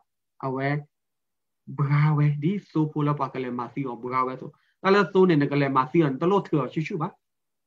[0.44, 0.68] အဝဲ
[1.78, 4.50] ဘဂဝဲဒီဆိုပိုလပါကလေးမာစီောဘဂဝဲဆို
[4.82, 7.08] တလသိုးနေကလေးမာစီောတလို့ထောရှုရှုပါ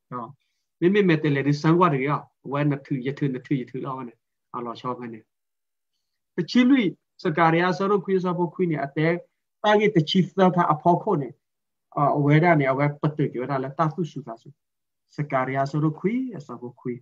[0.09, 0.27] ဟော
[0.79, 2.21] မိမိမဲ့တယ်လေဒီစံကွာတွေရော
[2.51, 4.17] ဝဲနထုယထုနထုယထုလောက်နဲ့
[4.55, 5.19] အလောချောကနေ
[6.35, 6.77] တချီလူ
[7.23, 9.07] စကာရီယာဆရခွေးစဖို့ခွေးနေအတဲ
[9.63, 11.29] တာဂက်တချီသတာအဖော်ခုနေ
[12.17, 14.47] အဝဲရနေအဝဲပတ်တယ်ကြရလာတာဆုရှုတာဆု
[15.15, 16.99] စကာရီယာဆရခွေးအစဖို့ခွေး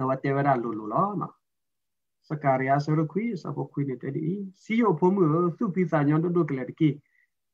[0.00, 1.34] အဝတဲဝရလိုလိုလောနော်
[2.28, 4.26] စကာရီယာဆိုရခွေစဖို့ခွေနေတဲ့ဒီ
[4.62, 5.26] စီယိုဖုံးမှု
[5.58, 6.88] သူပိစာညောင်းတို့ကလေးတကီ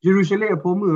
[0.05, 0.93] ယေရုရှလင်အဖုံးမှု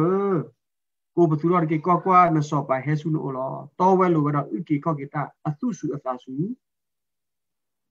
[1.14, 6.32] ကိုဘသူတော့ကေကောကွာနစောပါဟဲဆုနိုလောတောဝဲလိုကတော့ဥကေကောကေတာအသုစုအသာစု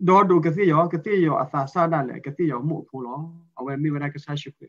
[0.08, 3.20] ဒေါ်ဒိုကတိယောကတိယောအသာစာဒလေကတိယောမို့ဖိုးလော
[3.60, 4.68] အဝဲမိဝရကဆာရှိခွေ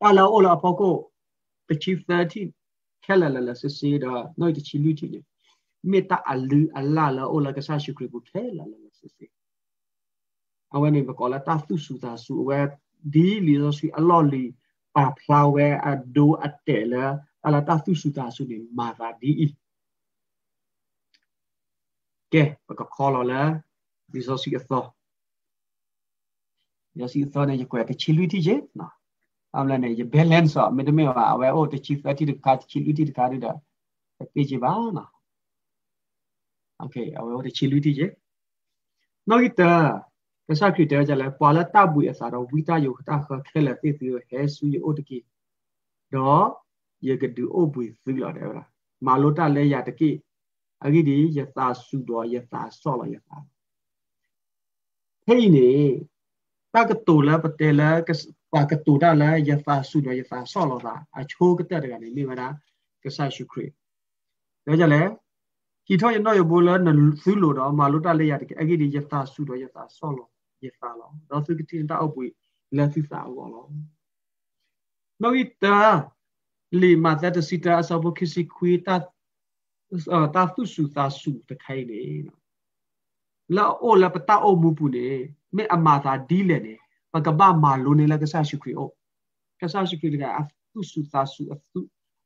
[0.00, 0.94] တာလောအိုလာပေါကို
[1.68, 1.92] တချီ
[2.48, 5.08] 30ခဲလလလစစီဒါနို့တချီလူတီ
[5.90, 9.26] မေတ္တာအလူအလာလောအိုလာကဆာရှိခွေဘူးခဲလလလစစီ
[10.74, 12.60] အဝဲနေဘကောလာတာသုစုသာစုအဝဲ
[13.12, 14.44] ဒီလီဆိုစီအလော်လီ
[14.95, 17.03] ပါဖလာဝဲအဒိုအတဲလာ
[17.45, 19.31] အလာတာသုစုသာစုနေမာသာဒီ
[22.33, 23.41] ကဲဘကခေါ်လောလာ
[24.13, 24.83] ဒီဆိုစီအသော
[26.99, 28.93] ရစီသောနေကွယ်တချီလူတီဂျေနော်
[29.55, 33.51] အမလနေ balance အမေတမေဝအဝဲအိုတချီဖတ်တီတကာတချီလူတီတကာရတာ
[34.33, 35.11] ပေဂျပါနော်
[36.79, 38.07] โอเคအဝဲအိုတချီလူတီဂျေ
[39.29, 39.71] နောဂီတာ
[40.48, 45.18] ကစားခရီတဲကြလဲပွာလာတဘူအစားတော့ဝီတာယုတာခခဲလက်သိစီဟဲဆူယအိုတကီ
[46.14, 46.46] တော့
[47.06, 48.68] ယေကဒူအိုဘူစီလာတယ်လား
[49.06, 50.10] မာလိုတာလဲရတကိ
[50.84, 53.36] အဂိဒီယသာစုတော်ယသာဆော့လယသာ
[55.26, 55.70] ဟိနေ
[56.74, 58.10] တကတူလာပတေလာက
[58.52, 62.48] ပါကတူတာလာယသာစုတော်ယသာဆော့လတာအချိုးကတဲ့ကနေမိမနာ
[63.02, 63.66] ကဆာရှုခရီ
[64.66, 65.02] ဒါကြလဲ
[65.86, 68.46] qui thoy no yo bola na su lo do ma lo ta le ya de
[68.60, 70.08] agi di yata su do yata so
[70.60, 72.28] lo yata lo do su ki tin ta au pui
[72.72, 73.70] la su sa o lo
[75.20, 76.10] no ita
[76.80, 78.94] li ma ta ta sita sa bo kisi kui ta
[80.34, 82.30] ta su su ta su ta khai ne
[83.48, 86.74] la o la pa ta o mu pu ne me ama ta di le ne
[87.12, 88.86] pa ka ba ma lo ne la ka sa shu kui o
[89.60, 90.42] ka sa shu kui ga a
[90.72, 91.80] su su ta su a su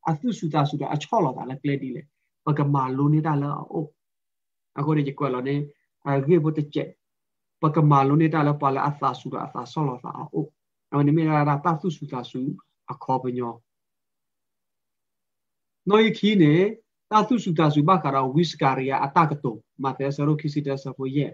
[0.09, 2.03] a su su ta su da a cho lo ta la kle di le
[2.47, 3.87] ပကမာလိုနေတာလားအို
[4.79, 5.57] အခုဒီကွယ်လောနေ
[6.07, 6.89] အဂေဘတ်ချက်
[7.63, 10.45] ပကမာလိုနေတာလားပါလာအသာဆူတာအသာဆောလောသာအို
[10.91, 12.41] အမနိမေရာတာသုစုတာဆူ
[12.93, 13.55] အခေါ်ပညော
[15.89, 16.55] နော်ယခီနေ
[17.11, 19.53] တာသုစုတာဆူဘခါရာဝိစကာရီယာအတကတု
[19.85, 21.27] မတဲဆရိုခိစီတဆဖိုယေ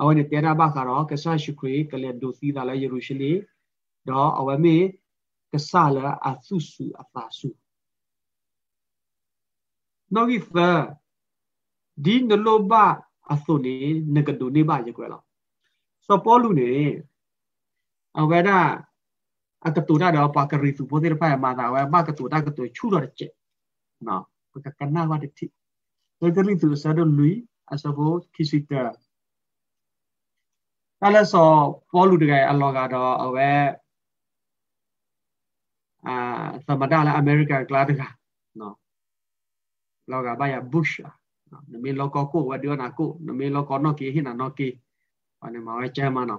[0.00, 3.32] အဝနေတေရာဘခါရာကဆာရှုခွေကလေဒိုသီဒါလာယေရုရှလေ
[4.08, 4.76] တော့အဝမေ
[5.52, 7.50] ကဆာလာအသုစုအသာဆူ
[10.10, 10.94] nogi fa
[11.94, 13.02] di noloba
[13.32, 15.25] asone nagado ne ba ye kwela so polu ne
[18.20, 18.86] aweda
[19.66, 22.42] akato da da pa kari su bo de pa ma da wa ba kato da
[22.42, 23.28] kato chu do che
[24.00, 24.28] no
[24.64, 25.46] ka kana wa de ti
[26.18, 28.92] so kari su sa do lui asabo kisita
[31.02, 31.48] အဲ့လဲဆို
[31.92, 33.50] ပေါ်လူတကယ်အလောကတော့အဝဲ
[36.06, 36.16] အာ
[36.66, 38.00] သမဒလာအမေရိကကလာတက
[38.60, 38.74] နော်
[40.10, 40.94] loga baya bush
[41.50, 44.50] na me loko ko wa dio na ko na me loko no ki hina no
[44.58, 44.68] ki
[45.46, 46.38] ane ma wa chama no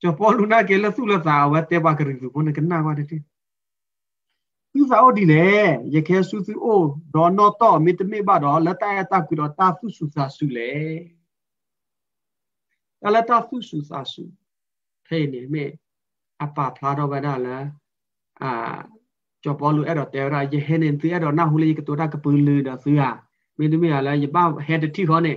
[0.00, 2.38] cho po lu na ke la su la sa wa te ba kri su ko
[2.46, 3.18] ne kana wa de ti
[4.72, 5.44] tu sa o di le
[5.94, 6.74] ye ke su su o
[7.14, 9.86] do no to me te me ba do la ta ta ku do ta fu
[9.96, 10.70] su sa su le
[13.00, 14.24] ta la ta fu su sa su
[15.06, 15.64] thế ne me
[16.44, 17.56] apa phla do ba da la
[18.46, 18.50] à
[19.44, 23.08] ကြောပေါ်လူအဲ့တော့တဲရာယဟနေသူအဲ့တော့နာဟူလေးကတူတာကပူလူတော့သူဟာ
[23.58, 25.32] မင်းတို့မရလဲယပါဟက်တတိခေါ်နေ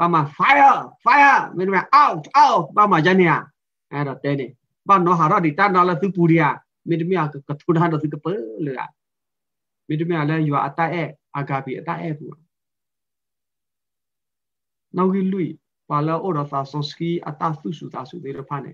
[0.00, 3.36] ပါမ fire fire မင်းတို့ out out ပါမဂျန်နီယာ
[3.92, 4.46] အဲ့တော့တဲနေ
[4.88, 6.48] ပါနော်ဟာရဒီတာနော်လဲသူပူရီယာ
[6.88, 8.26] မင်းတို့မရကထူတာတော့သူကပ
[8.66, 8.80] လူက
[9.88, 12.26] မင်းတို့မရလဲယူအတအဲ့အာဂါဘီအတအဲ့ပူ
[14.96, 15.42] နောက်ကြီးလူ
[15.90, 18.72] ပါလာအော်ရသာဆောစကီအတသုစုသာစုသေးရဖာနေ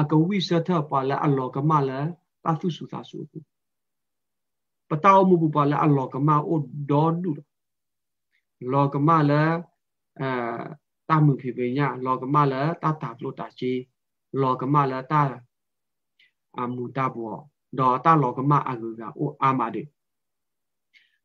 [0.00, 1.98] အကဝိစထပါလာအလောကမလာ
[2.44, 3.38] တသုစုသာစုပူ
[4.88, 6.60] patao mu bu pala Allah kama o
[10.18, 10.74] do du lo kama la a
[11.08, 13.72] ta mu phi pe nya lo kama la ta ta lo ta chi
[14.40, 15.22] lo kama la ta
[16.60, 19.84] a mu ta bo do ta lo kama a gu ga o a ma de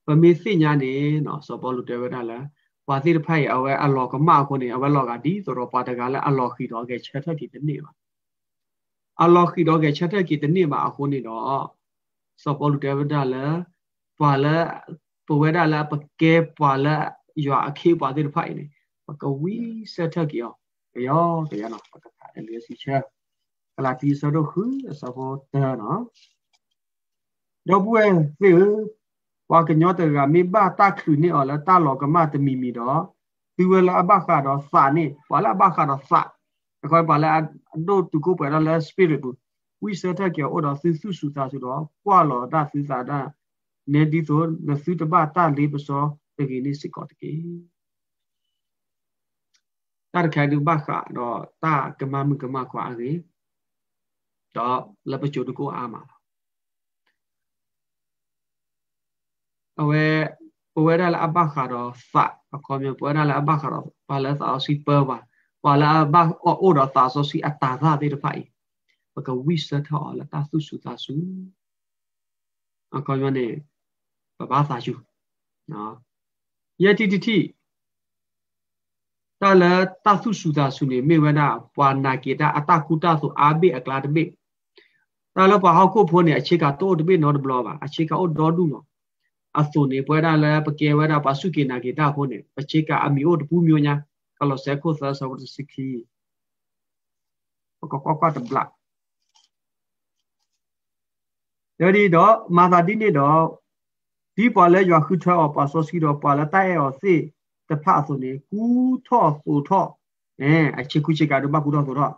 [0.09, 0.93] ပမေစိညာနေ
[1.25, 2.39] နော်စောပေါ်လူတေဝဒလာ
[2.87, 7.91] ပါစီတဖိုင်အဝဲအလောကမခုနေအဝဲလောကဒီဆိုတော့ပါတကလည်းအလောခိတော့ကဲချက်ထက်ဒီတနေ့ပါ
[9.23, 11.65] အလောခိတော့ကဲချက်ထက်ဒီတနေ့မှာအခုနေတော့
[12.43, 13.45] စောပေါ်လူတေဝဒလာ
[14.19, 14.55] ပွာလာ
[15.27, 16.95] ပဝဲဒါလာပကဲပွာလာ
[17.45, 18.65] ရွာအခေပွာတဲ့ဖိုင်နေ
[19.09, 19.55] ပကဝီ
[19.93, 20.51] ဆက်ထက်ကြော
[21.07, 22.97] ရောတရားနော်ပကခါလေစီချာ
[23.75, 24.61] ကလာတီစတော့ခု
[24.99, 26.01] စောပေါ်တာနော်
[27.69, 28.03] တော့ပွဲ
[28.39, 28.51] ဖေ
[29.49, 33.01] ပွာကညောတကမိဘတာခုနေအော်လာတာလောကမတမီမီတော့
[33.55, 36.21] ဒီဝလာဘခါတော့စာနေပွာလာဘခါတော့စာ
[36.83, 37.31] အခေါ်ပါလာ
[37.87, 39.23] ဒိုတူကိုပဲလာ spirit
[39.83, 43.19] ဝိစထက်ကြောအော်တော့စုစုစုသာဆိုတော့ပွာလောတာစုစာတာ
[43.93, 46.03] နေဒီဆိုနစုတပတာလေးပစော
[46.37, 47.31] တကီနိစစ်ကောတကီ
[50.13, 53.11] တာခိုင်ဒုဘခါတော့တာကမမကမခွာရေ
[54.55, 54.79] တော့
[55.11, 55.95] လပချိုတကိုအာမ
[59.81, 60.05] အဝဲ
[60.73, 65.17] ပဝဲရလာအဘခါတော့ဖာအခေါ်မျိုးပဝဲရလာအဘခါတော့ပါလာသာစီပပါ
[65.63, 68.43] ပါလာဘအော်တော့သာဆိုစီအတာသာတဲ့ဖိုင်
[69.13, 71.13] ပကဝိစထောလာတာသုစုသာစု
[72.97, 73.47] အခေါ်မျိုးနေ
[74.37, 74.93] ပပသာယူ
[75.71, 75.93] နော်
[76.83, 77.37] ယတိတိတိ
[79.41, 79.63] တလ
[80.05, 84.23] တသုစုသာစုနေမေဝနာပွာနာကေတာအတကုတဆိုအာဘေအကလာတဘေ
[85.35, 88.85] တလပဟောက်ကိုဖိုးနေအခြေကတော့တဘေနော်တဘလောပါအခြေကအော်ဒေါ်ဒူနော်
[89.59, 93.95] အသုနေပွဲတာလဲပကေဝဒပါစုကေနာကေတာဖိုးနေအခြေကအမီအိုတပူမျိုးညာ
[94.39, 95.87] ကလောဆေခိုသဆဝတ်စခီ
[97.79, 98.63] ပကကကတဘလာ
[101.81, 103.41] ယဒီတော့မာသာဒီနေတော့
[104.35, 107.13] ဒီပေါ်လဲရွာခုချောပါဆိုစီတော့ပါလာတိုက်ရောစေ
[107.69, 108.61] တဖဆိုနေကူ
[109.07, 109.89] ထော့ဆိုထော့
[110.41, 112.13] အဲအချစ်ခုချစ်ကတော့ဘကူတော့ဆိုတော့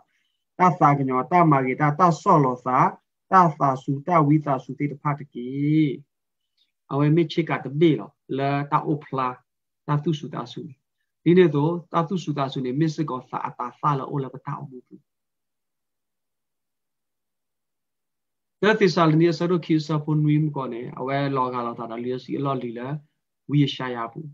[0.58, 2.76] တသာကညောတမာဂီတာတဆော့လောစာ
[3.30, 5.48] တသာစုတဝိတာစုတိတဖတကီ
[6.92, 9.28] အဝဲမိချစ်ကတဘေလောလာတအိုဖလာ
[9.86, 10.60] တသူစုတာစု
[11.24, 15.00] ဒီနေ့တော့တသူစုတာစုနေမစ်ကောစာအတာဖာလောအိုလပတာအမှုဘူး
[18.62, 22.88] တဲ့သစ္စာလနီဆရခိစပွန်ဝိမ်ကောနေအဝဲလောကလောတာလီစီလောလီလာ
[23.50, 24.28] ဝိရှာယဘူး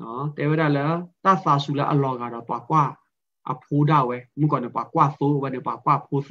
[0.00, 0.86] နော်တေဝရလာ
[1.24, 2.82] တသဆူလာအလောကတော့ပွားကွာ
[3.50, 6.28] အဖိုးတော့ဝဲမှုကောနေပွားကွာသိုးဝဲနေပွားကွာဖိုးစ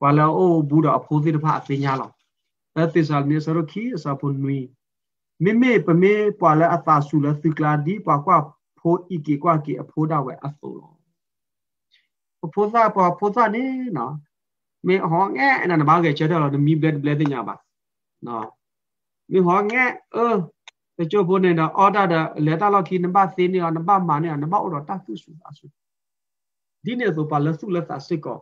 [0.00, 2.10] ပွာလာအိုဘူးတော့အဖိုးစီတဖအသိညာလော
[2.74, 4.58] တဲ့သစ္စာလနီဆရခိစပွန်ဝိ
[5.42, 8.36] မေမေပမေပွာလာအသဆူလာသီကလာဒီပွားကွာ
[8.78, 10.90] ဖိုးဤကေကွာကေအဖိုးတော့ဝဲအသိုးလော
[12.54, 13.64] ဖိုးစပွားဖိုးစနေ
[13.96, 14.14] နော်
[14.86, 17.54] မေဟောငဲအဲ့ဒါဘာကဲချက်တော့မီဘလက်ဘလက်တင်ညာပါ
[18.26, 18.46] နော်
[19.32, 25.66] မေဟောငဲเออတချို့ဘုန်းနေတော့ order တဲ့လက်တလောက်ခီနံပါတ်3နေအောင်နံပါတ်မာနေအောင်နံပါတ်တော့တတ်စုစုပါစု
[26.84, 28.40] ဒီနေဆိုပါလစုလက်သာစစ်ကော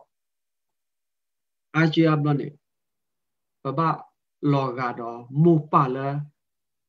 [1.75, 2.47] အာချီအဘနေ
[3.63, 3.79] ပပ
[4.51, 5.97] လောကတော့မူပါလ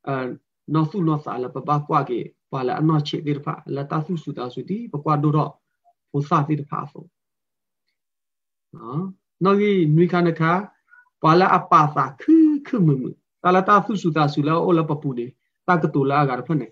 [0.06, 0.16] အဲ
[0.74, 2.20] နော်စုနော်စာလပပကွာကေ
[2.52, 5.50] ပါလအနော်ချေတိဖာလတစုစုတာစုဒီပကွာဒိုတော့
[6.12, 7.04] ဘုစာတိဖာဆို
[8.74, 9.04] နော်
[9.44, 10.52] နော်ကြီးနွိခနခါ
[11.22, 12.34] ပါလာအပါသာခึ
[12.66, 13.04] ခึမမ
[13.42, 15.26] တလာတာစုစုတာစုလာအိုလပပူနေ
[15.68, 16.66] တကတူလာကရဖနေ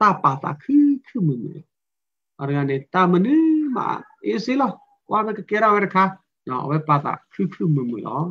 [0.00, 0.76] တာပါသာခึ
[1.06, 1.44] ခึမမ
[2.40, 3.34] အရနေတာမနီ
[3.76, 3.86] မာ
[4.24, 4.68] အေးစီလာ
[5.10, 6.04] ဝါမကကေရာဝရခါ
[6.48, 8.22] နော်ဝဲပါသာခึခึမမလော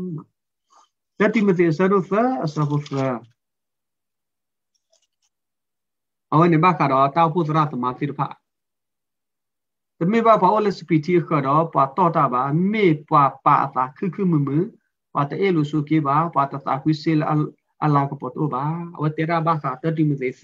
[1.18, 2.12] သက်တိမတိဆရဖ
[2.44, 2.90] အစဘဖ
[6.34, 8.28] အဝနေဘခါတော့တောက်ဖို့သရသမာတိဖာ
[10.00, 12.42] တမေပါဘာလစပီတီခတော့ပါတော့တာပါ
[12.72, 14.50] မေပါပါတာခึခึမမ
[15.14, 17.18] ပါတဲ့လူစုကေပါပါတတာကွီဆယ်
[17.84, 18.64] အလာကပတ်တော့ပါ
[18.96, 20.44] အဝတေရာဘာခါတတိမသေးစ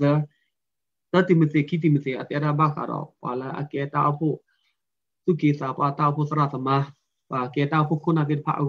[1.13, 4.37] တတိမသေးခိတိမသေးအတေရာဘာခါတော့ပါလာအကေတာဖို့
[5.25, 6.69] သူကေစာပါတာဖို့စရသမ
[7.31, 8.67] ပါကေတာဖို့ခုနာကေဖာအော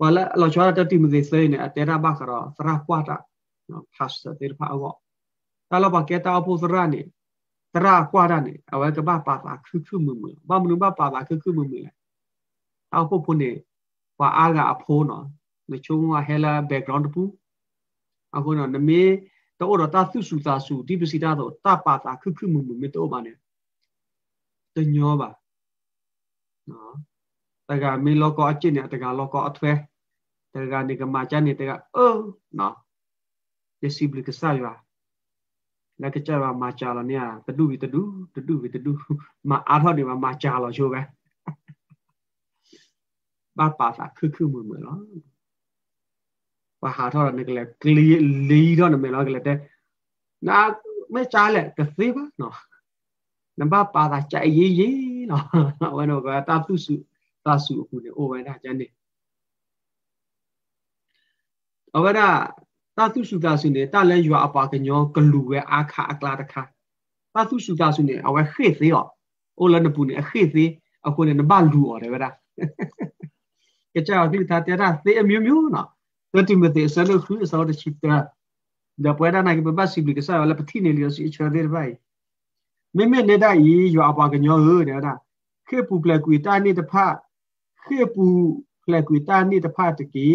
[0.00, 3.16] ပါလာလောချွာတတိမသေးစနေအတေရာဘာခါတော့စရကွာတာ
[3.70, 4.92] နော်ဖတ်စတေဖာအော
[5.70, 7.00] တာလပါကေတာဖို့စရနေ
[7.74, 11.80] တရကွာရနေအဝဲကပပါပါခึခึမမဘာမနုပပါပါခึခึမမလေ
[12.92, 13.50] အောက်ဖို့ဖို့နေ
[14.18, 15.24] ပါအားကအဖိုးနော်
[15.70, 17.22] မချုံဝဟဲလာ background ပူ
[18.36, 19.02] အခုတော့နမေ
[19.60, 23.36] တော့တော့တာသုစုသာစုဒီပစီတာတော့တပါတာခึခึမှုမှုမတော့ပါနဲ့
[24.76, 25.30] တညောပါ
[26.70, 26.94] နော်
[27.68, 29.72] တကမေလောကအကျင့်နဲ့တကလောကအထွဲ
[30.54, 32.24] တကနေကမာချနေတကအိုး
[32.58, 32.74] နော်
[33.80, 34.64] ဒီစီဘလကစားရ
[36.00, 38.00] လက်ကကြပါမာချလာနေရတတူပြီတတူ
[38.34, 38.92] တတူပြီတတူ
[39.50, 41.00] မအားထောက်တွေမှာမာချလာရိုးပဲ
[43.58, 45.00] ဘာပါတာခึခึမှုမှုနော်
[46.86, 48.06] อလောဘာဟာထောက်နေကလေးကလီ
[48.50, 49.58] လီတော့နေမလောကလေးတဲ့
[50.48, 50.58] နာ
[51.14, 52.56] မဲချားလက်ကသေးပါနော်
[53.60, 55.44] နံပါတ်ပါတာကြိုက်ရေးရေးနော်
[55.96, 56.94] ဝနကတာတုစု
[57.44, 58.86] တာစုအခုနေအိုဝဲတာကျန်နေ
[61.96, 62.20] အဝဒ
[62.98, 66.62] တာသူစုတာစုနေတာလဲရွာအပါကညောကလူပဲအခါအကလာတခါ
[67.34, 69.06] တာသူစုတာစုနေအဝဲခေသေးရော
[69.58, 70.70] အိုလနပူနေအခေသေး
[71.06, 72.34] အခုနေနဘလူော်တယ်ဗလား
[73.94, 75.88] ကကြောက်ဒီတာတရာသေအမျိုးမျိုးနော်
[76.34, 78.16] တတိမတေဆလခုစောတချစ်တာ
[79.04, 81.94] ဒါပွဲတာနိုင်ဘဘစီဘလကစားလာပတိနေလျောစီချာဒေဘိုင်
[82.96, 85.14] မိမိနေတာရီရွာအပါကညောဟဲ့တာ
[85.68, 86.92] ခေပူပလက်ကွေတာနေတဖ
[87.84, 88.26] ခေပူ
[88.84, 90.28] ပလက်ကွေတာနေတဖတကေ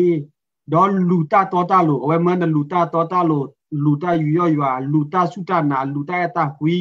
[0.74, 3.48] ဒေါ်လူတာတောတာလို့အဝဲမန်လူတာတောတာလို့
[3.84, 6.76] လူတာယူရရွာလူတာစုတာနာလူတာရတာကွီ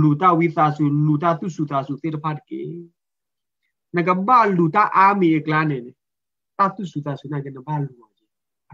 [0.00, 2.62] လူတာဝိသစုလူတာသူစုတာစုတေတဖတ်ကေ
[3.96, 4.82] နကဘာလူတာ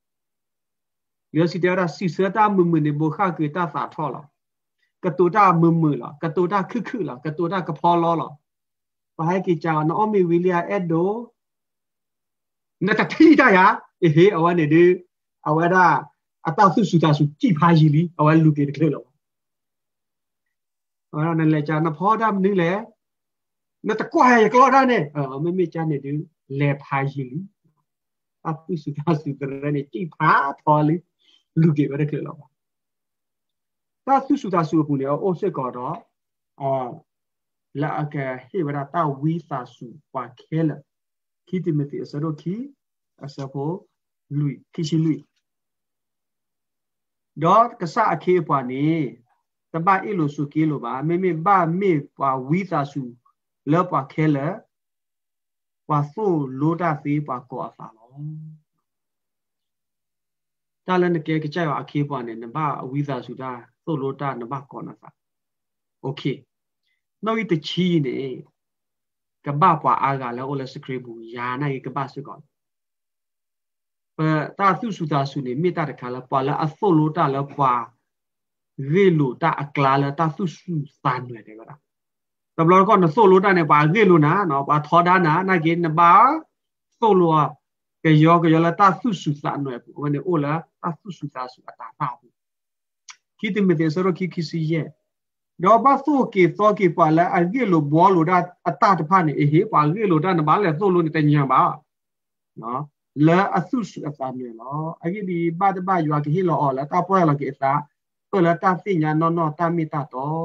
[1.35, 4.21] ယောစီတရာစီစတာမမနေဘခကေတာသာထောလာ
[5.03, 8.27] ကတူတာမမလာကတူတာခึခึလာကတူတာကဖောလောလာ
[9.17, 11.11] ဘာဟဲကီချာနော်အမီဝီလီယာအက်ဒို
[12.85, 13.65] နတတိတယာ
[14.03, 14.83] အေဟေအဝနေဒီ
[15.47, 15.85] အဝဒါ
[16.47, 19.03] အတဆုစုတာစုကြည်ဖာကြီးလီအဝလူကေတကလေလော
[21.11, 22.71] အဝနလေချာနဖောဒမ်နီလေ
[23.87, 26.11] နတကွာရကလောဒါနေအမေမေချာနေဒီ
[26.59, 27.39] လေဖာကြီးလီ
[28.47, 30.95] အဆုစုတာစုတရနေကြည်ဖာထော်လီ
[31.61, 32.37] လူကေပဲတကလေလော
[34.05, 35.97] တာဆုစုတာစုပူနေအိုစစ်ကောတော့
[36.61, 36.87] အာ
[37.81, 38.15] လာအက
[38.47, 40.69] ဟေဝရတာဝီသာစုပါခဲလ
[41.47, 42.55] ခီတိမတိအစရောခီ
[43.25, 43.75] အစဖို့
[44.37, 45.15] လူခီရှိလူ
[47.43, 48.85] ဒေါ်ကဆာအခေပွားနေ
[49.73, 53.03] တပအီလိုစုကေလိုပါမေမေဘာမေပွာဝီသာစု
[53.72, 54.38] လောပွာခဲလ
[55.88, 58.06] ပွာဆိုလိုတာဖေးပွာကောအဖာလော
[60.86, 63.50] တာလနကေကကြိုက်အခေပွားနေနဘအဝီသာစုတာ
[63.84, 65.08] ဆိုလိုတာနဘကောနာစာ
[66.02, 66.22] โอเค
[67.24, 68.16] နောက်ဤတချီနေ
[69.46, 72.36] ကပပွားအားကလည်း all script ဘူးယာနိုင်ကပစကော
[74.16, 74.18] ပ
[74.58, 77.72] တာသုစုတာစုနေမေတ္တာတခါလာပွာလာအဖို့လို့တာလာပွာ
[78.92, 81.72] ရေလို့တာအကလာလာတာသုစုစံွယ်တယ်ကွာတ
[82.57, 86.11] ဘလကောနဆိုလို့တာနေပါရေလို့နာနော်ပါထောဒါနာနာကေနပါ
[86.99, 87.35] ဆိုလို့
[88.03, 92.33] ကယောကယောလာတာသုစုစံွယ်ဘူးဝနေအိုလာတာသုစုတာစုအတာပါဘူး
[93.39, 94.87] ခိတိမေတေဆိုရခိခိစီရဲ့
[95.63, 98.37] တော့ဘာဆိုကေသောကေပါလာအကေလိုဘောလိုဒါ
[98.67, 101.61] အတတဖာနေအေဟေပါကေလိုဒါနဘာလဲဆိုလို့နေတညာပါ
[102.61, 102.81] နော်
[103.27, 107.73] လာအဆုစုအတာမြေလောအကေဒီဘာတဘာယွာကေဟီလောအော်လာတာပွဲလောကေတာ
[108.31, 110.44] ပလာတာသိညာနော်နော်တာမီတာတော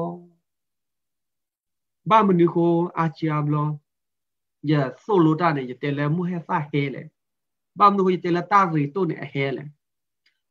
[2.09, 3.67] ဘာမနုကိုအာချီယာဘလော
[4.69, 4.71] ယ
[5.03, 7.03] ဆိုလိုတာနေတဲလဲမှုဟဲဖာဟဲလေ
[7.79, 9.63] ဘာမနုကိုတဲလဲတာရီတိုနေအဟဲလေ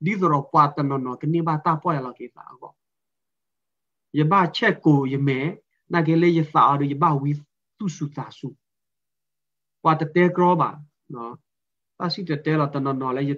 [0.04, 2.72] ဒီဆိုတော့ပွားတနော်နော်ကနေဘာတာပွဲလောကေတာအော
[4.18, 5.40] ယဘချက်ကိုယမဲ
[5.92, 7.32] နာကေလေယစာရယဘဝီ
[7.78, 8.48] သူစုသာစု
[9.82, 10.70] ပွာတတဲကရောပါ
[11.14, 11.34] နော်
[11.98, 13.32] တာစီတတဲလာတနော်နော်လေယ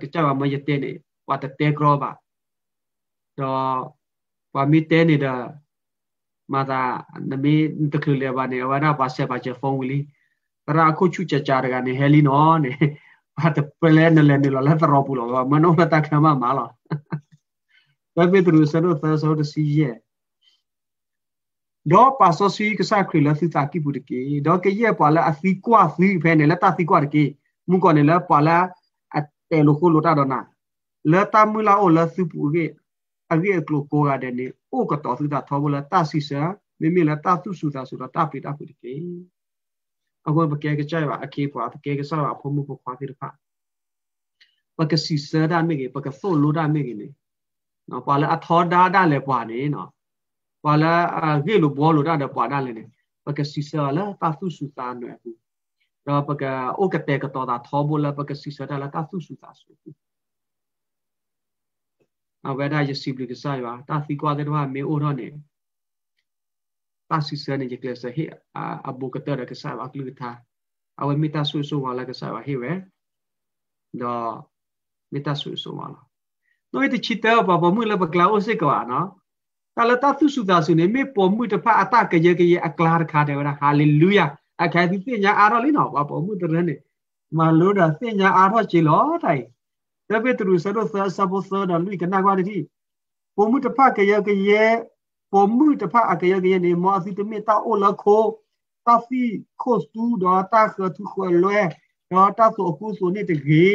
[0.00, 0.90] ကကြပါမယတဲနေ
[1.26, 2.10] ပွာတတဲကရောပါ
[3.38, 3.80] တော့
[4.52, 5.34] ပွာမီတဲနေတာ
[6.52, 6.80] မာသာ
[7.30, 7.54] နမေ
[7.92, 9.98] တခလေပါနေဝနာပါဆက်ပါချဖုန်းဝီလီ
[10.76, 12.72] ရာခုချူချချာရကနေဟဲလီနော်နေ
[13.36, 16.68] ဘာတပလဲနလဲနေလာလက်တော်ပူလောမနောတခမမာလော
[18.16, 19.96] ဒါပေသူစတော့သဆောတစီရဲ့
[21.92, 27.24] တော့ပါဆောစီကစားခရီလာစီတာကိပူတကေတော့ကရဲ့ပါလာအစီကွာစီဖဲနေလက်တာစီကွာတကေ
[27.70, 28.56] မူကောနေလာပါလာ
[29.16, 30.40] အတဲလိုခိုလိုတာတော့နာ
[31.10, 32.64] လက်တာမူလာအိုလာစီပူကေ
[33.32, 36.42] အကေကလိုကိုရတဲ့နေအိုကတော်စီတာထောဘလာတာစီစာ
[36.80, 38.94] မိမိလာတာသူစုတာဆိုတော့တာပိတာပူတကေ
[40.26, 43.28] အခုဘကဲကကြိုက်ပါအကေပွားဘကဲကစားပါဖုံမှုပွားတိတဖာ
[44.78, 47.08] ဘကစီစဒါမေကေဘကဖိုလိုဒါမေကေနေ
[47.90, 49.88] နော်ပွာလာအထောဒါဒါလေပွာနေနော်
[50.64, 52.84] ပွာလာအကေလိုဘောလိုဒါပွာဒါလေနေ
[53.26, 55.38] ပကစီဆာလာတာသုစုတာနွယ်ဘူး
[56.06, 56.44] တော့ပက
[56.78, 59.96] အိုကတဲ့ကတော့တာထောဘောလာပကစီဆာဒါလာတာသုစုတာဆိုဘူး
[62.48, 65.28] အဝဲဒါယစီပလီကစားရတာသီကွာတဲ့တော့မေအိုတော့နေ
[67.10, 68.24] တာစီဆာနေကြကလစဟေ
[68.88, 70.30] အဘူကတဲ့ကစားပါကလူတာ
[71.00, 72.72] အဝဲမီတာဆူဆူဝါလာကစားပါဟေဝဲ
[74.02, 74.32] တော့
[75.12, 76.00] မီတာဆူဆူဝါလာ
[76.72, 79.00] noi te chita ba ba mu la ba kla o se kwa no
[79.74, 82.16] ta la ta tu su ta su ne me po mu ta pha ata ke
[82.24, 84.28] ye ke ye aklar kha de wa hallelujah
[84.62, 86.76] a kha ti pe nya a ro li no ba po mu ta ne
[87.38, 88.98] ma lo da pe nya a ro chi lo thai ta pe tu sa do
[88.98, 89.59] sa sa bo sa da lui
[92.02, 92.58] ka na kwa ti
[93.36, 94.64] po mu ta pha ke ye ke ye
[95.32, 97.38] po mu ta pha a ke ye ke ye ne mo a si te me
[97.48, 98.18] ta o la kho
[98.86, 99.22] ta fi
[99.62, 101.62] kho stu da ta kho tu kho lwe
[102.10, 103.70] da ta so ku so ne te ge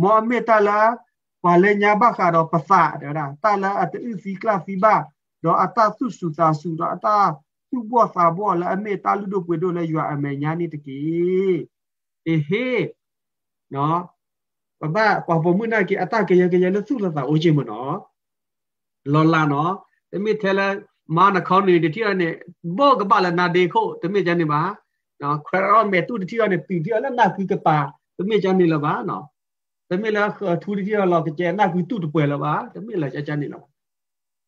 [0.00, 0.80] mo me ta la
[1.44, 4.94] ဝါလေညာဘခါတော့ပစတဲ့ရာတာလာအတူစီကလာစီဘာ
[5.44, 7.16] တော့အတာစုစုတာစုတော့အတာ
[7.70, 11.02] သူ့ဘောစာဘောလာအမေတာလူတို့ပွေတို့လည်းယူအမေညာနေတကေ
[12.28, 12.68] အေဟေ
[13.74, 14.00] နော်
[14.94, 17.96] ပပပပမှုနာကေအတာကေရကေရလစုလာတာအိုချင်မနော်
[19.12, 19.72] လောလာနော်
[20.10, 20.66] တမိထဲလာ
[21.16, 22.32] မာနခေါနေတတိယနဲ့
[22.78, 24.60] ဘောကပါလာနာဒေခိုတမိချန်နေပါ
[25.20, 27.76] နော်ခွရောမေတူတတိယနဲ့ပီတိယလည်းနာကူကပါ
[28.18, 29.24] တမိချန်နေလပါနော်
[29.90, 30.24] တမင်လာ
[30.62, 33.66] ထူတီရလောက်ကျဲနာကူတုတပွဲလပါတမင်လာချာချာနေလောက်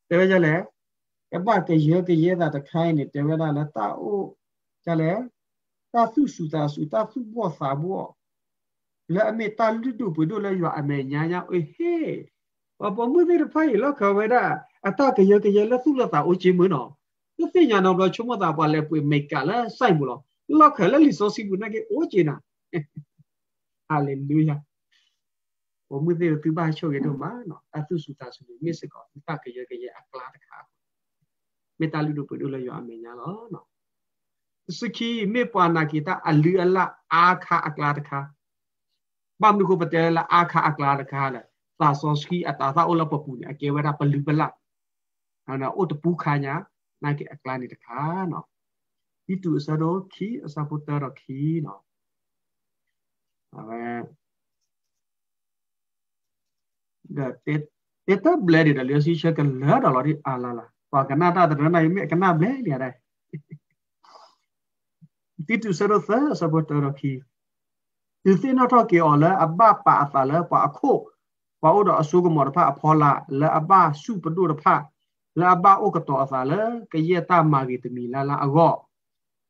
[0.09, 0.53] တဲဝဲကြလဲ
[1.31, 4.21] ကပကရေကရေတာတခိုင်းနေတဲဝဲလာလာတာအို
[4.85, 5.11] ကြလဲ
[5.93, 8.03] တာစုစုတာစုတာစုဘောစာဘော
[9.14, 12.14] လဲအမေတာလူတုပွေတို့လဲရွာအမေညာညာအေးဟေး
[12.80, 14.42] ဘာပမှုတဲ့ဖိုင်လောက်ခဝဲတာ
[14.88, 16.88] အတကရေကရေလဲစုလတာအိုချင်းမနော်
[17.36, 20.20] ဒီစညာတော့ဘချုံမတာပါလဲပွေမိတ်ကလဲစိုက်မလို့
[20.58, 22.36] လောက်ခလဲလီဆိုစီဘူးနကေအိုချင်နာ
[23.88, 24.56] ဟာလေလုယာ
[25.94, 26.70] 我们这个对吧？
[26.70, 30.66] 小个都嘛喏，啊，都是他说的，没事搞，大个月个月啊，拉的卡，
[31.76, 33.62] 没打理都不留了，有阿没伢了喏。
[34.68, 36.78] စခိမေပွာနာကိတာအလူအလ
[37.12, 38.20] အာခာအကလာတခါ
[39.41, 41.41] ba mi ko pate la akha akla da kha la
[41.79, 44.47] ta so ski ata ta ola papu ni ake wa da palu bala
[45.51, 46.55] ana o to pu kha nya
[47.01, 48.39] na ke akla ni da kha no
[49.33, 51.75] itu sa do ki sa puta ro ki no
[53.57, 53.81] ave
[57.17, 57.63] da tet
[58.05, 61.27] tet blade da le si che ka la da lo di ala la pa kana
[61.35, 62.89] ta da na me kana ble ni da
[65.47, 67.13] titu sa do sa sa puta ro ki
[68.29, 70.91] ဒီစင်းတော့ကေအော်လာအဘပါအဖလာပါအခု
[71.61, 73.71] ပါအိုတော့အဆုကမော်ဖာအဖောလာလာအဘ
[74.03, 74.75] စုပဒုရဖာ
[75.39, 76.61] လာဘအိုကတော့အဖလာ
[76.91, 78.73] ကရဲ့တာမာဂီတမီလာလာအကော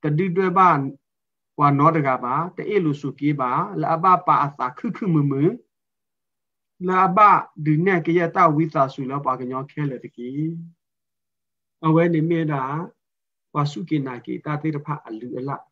[0.04, 0.70] တဒီတွေပါ
[1.60, 3.52] ဝါနောတကပါတဲ့အဲ့လိုစုပြေးပါ
[3.82, 5.34] လာအဘပါအသာခึခึမမ
[6.88, 7.20] လာဘ
[7.66, 10.30] ဒီနဲ့ကရဲ့တာဝိသာစုလာပါကညောခဲလေတကီ
[11.86, 12.64] အဝဲနေမေတာ
[13.54, 15.64] ဝါစုကိနာကိတာတေတဖအလူအလား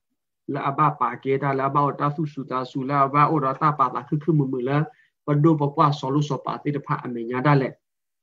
[0.53, 4.77] လာအဘပါကေတာလာဘောတာစုစုတာစုလာဘာအိုရတာပါတာခึခึမမလာ
[5.25, 7.73] ပဒိုပကွာဆောလုဆောပါတေတဖအမေညာဒါလက်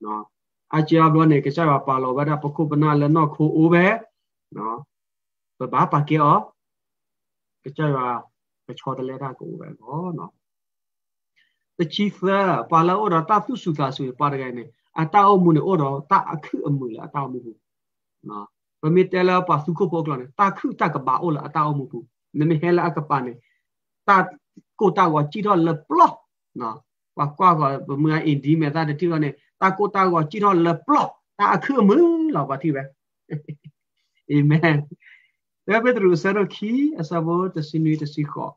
[0.05, 0.23] နော်
[0.77, 3.85] အချာဘလနေကစားပါလောဘဒါပခုပနာလနောခိုအိုပဲ
[4.57, 4.79] နော်
[5.59, 6.39] ဘဘာပါကေအော
[7.65, 8.07] ကစားပါ
[8.67, 10.33] ကချောတလဲတာကိုပဲနော်နော်
[11.79, 12.39] တချီဖာ
[12.71, 14.65] ပါလာအိုရတာစုစုတာစုပါရကိုင်းနေ
[15.01, 17.39] အတာအမှုနေအိုရတာအခึအမှုလာအတာမှု
[18.29, 18.47] နော်
[18.81, 22.07] ပမီတဲလာပါစုကိုပေါကလနေတာခึတကဘာအိုလာအတာအမှုဘူး
[22.39, 23.33] နမေဟဲလာအကပါနေ
[24.09, 24.17] တာ
[24.81, 26.15] ကိုတာဝကြည့်တော့လပလော့
[26.61, 26.77] နော်
[27.17, 27.51] ကွာကွာ
[27.89, 29.31] ကမွေအင်ဒီမေတာတတိကနေ
[29.61, 31.09] တာကိုတာဝကြည့်တော့လပလော့
[31.39, 31.91] တာအခမ
[32.35, 32.83] လောက်ပါတိပဲ
[34.31, 34.77] အာမင်
[35.67, 36.71] ဒါပေမဲ့ဆရာခီ
[37.01, 38.53] အစဘောတစင်းနွေတစီခေါ်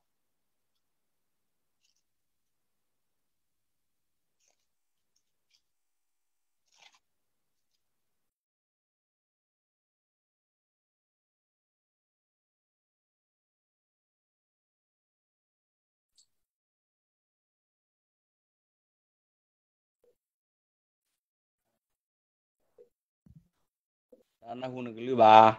[24.54, 25.58] na hunu gelu ba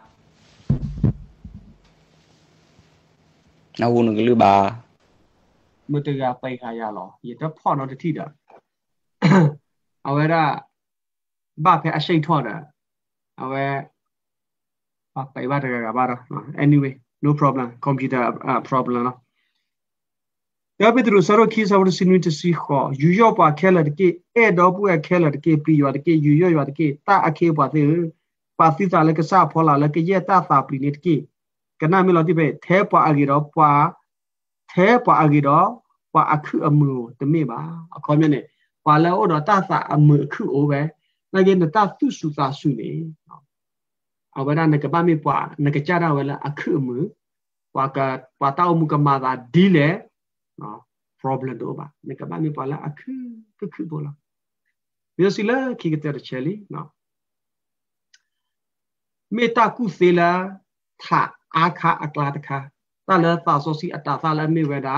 [3.79, 4.53] na hunu gelu ba
[5.93, 8.27] မတကပိုက်ခါရလောရတဖော့တော့တတိတာ
[10.09, 10.35] အဝဲရ
[11.65, 12.55] ဘာဖဲအရှိန်ထော့တာ
[13.43, 13.65] အဝဲ
[15.15, 16.21] ဘာပိုက်ဘာတကကဘာတော့
[16.65, 16.93] anyway
[17.25, 18.21] no problem computer
[18.51, 19.19] uh, problem နော်
[20.83, 27.87] ရပစ်သူစရခီဆောရစနွီတစီခေါ်ယူရောပါခဲလာတကေအဲ့တော့ပူခဲလာတကေပရီယောတကေယူရောယောတကေတာအခေပါသေး
[28.59, 31.15] ပါတိတာလည်းကစားဖော်လာလည်းကရဲ့တာသာပလီနေတကေ
[31.81, 33.71] ကနာမီလောတိပဲထဲပွာအဂီတော့ပွာ
[34.73, 35.69] ထဲပွာအဂီတော့
[36.13, 37.61] ပွာအခုအမှုတမေပါ
[37.97, 38.45] အခေါ်မြနဲ့
[38.85, 40.81] ပွာလဲဩတော့တာသာအမှုအခုအိုးပဲ
[41.35, 42.91] နကေနတာသူစုသာစုနေ
[44.39, 46.99] အဝရနကပမေပွာနကကြရဝဲလာအခုအမှု
[47.75, 47.99] ပွာက
[48.39, 49.89] ပွာတောက်မှုကမာသာဒီလေ
[50.61, 50.79] နော်
[51.21, 53.13] problem တော့ပါနကပမေပွာလာအခု
[53.75, 54.13] ခုဘောလာ
[55.19, 56.89] မျိုးစီလာခိကတဲ့ချယ်လီနော်
[59.35, 60.31] မေတ္တာကုစေလာ
[61.03, 61.05] ထ
[61.57, 62.59] အာခအကလာတခါ
[63.09, 64.97] တလသာစောစီအတာသာလမေဝဒါ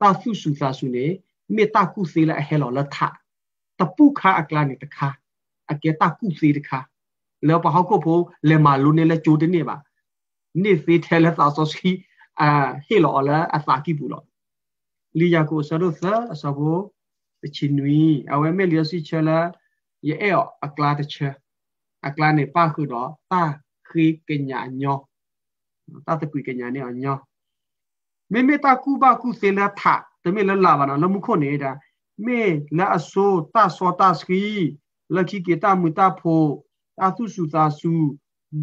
[0.00, 1.06] တာစုစုသာစုနေ
[1.54, 2.96] မေတ္တာကုစေလာအဟဲလောလထ
[3.78, 5.08] တပုခအကလာနေတခါ
[5.70, 6.80] အကေတာကုစေတခါ
[7.48, 9.76] လောပဟောက်ကိုဖိုလေမာလူနေလေချိုတနေပါ
[10.62, 11.90] နေစေထဲလသာစောစီ
[12.40, 12.48] အာ
[12.86, 14.22] ဟေလောလာအစာကိပူလော
[15.18, 16.02] လီယာကိုဆရုသ
[16.32, 16.78] အစဘော
[17.54, 18.02] ချီနွီ
[18.32, 19.38] အဝဲမေလျစီချလာ
[20.08, 21.28] ရဲ့အကလာတချာ
[22.06, 23.42] အကလာနေပါခုတော့တာ
[23.88, 24.98] ခိကညာညော
[26.06, 27.18] တာတကွေကညာနေညော
[28.32, 29.82] မေမေတာကူဘာကူစေလာထ
[30.22, 31.70] တမေလလာဘာနလမှုခုနေတာ
[32.24, 32.40] မေ
[32.78, 34.44] လာအဆိုတာစောတာစခီ
[35.14, 36.44] လခိကေတာမူတာဖို
[36.98, 37.92] တာသူစုတာစု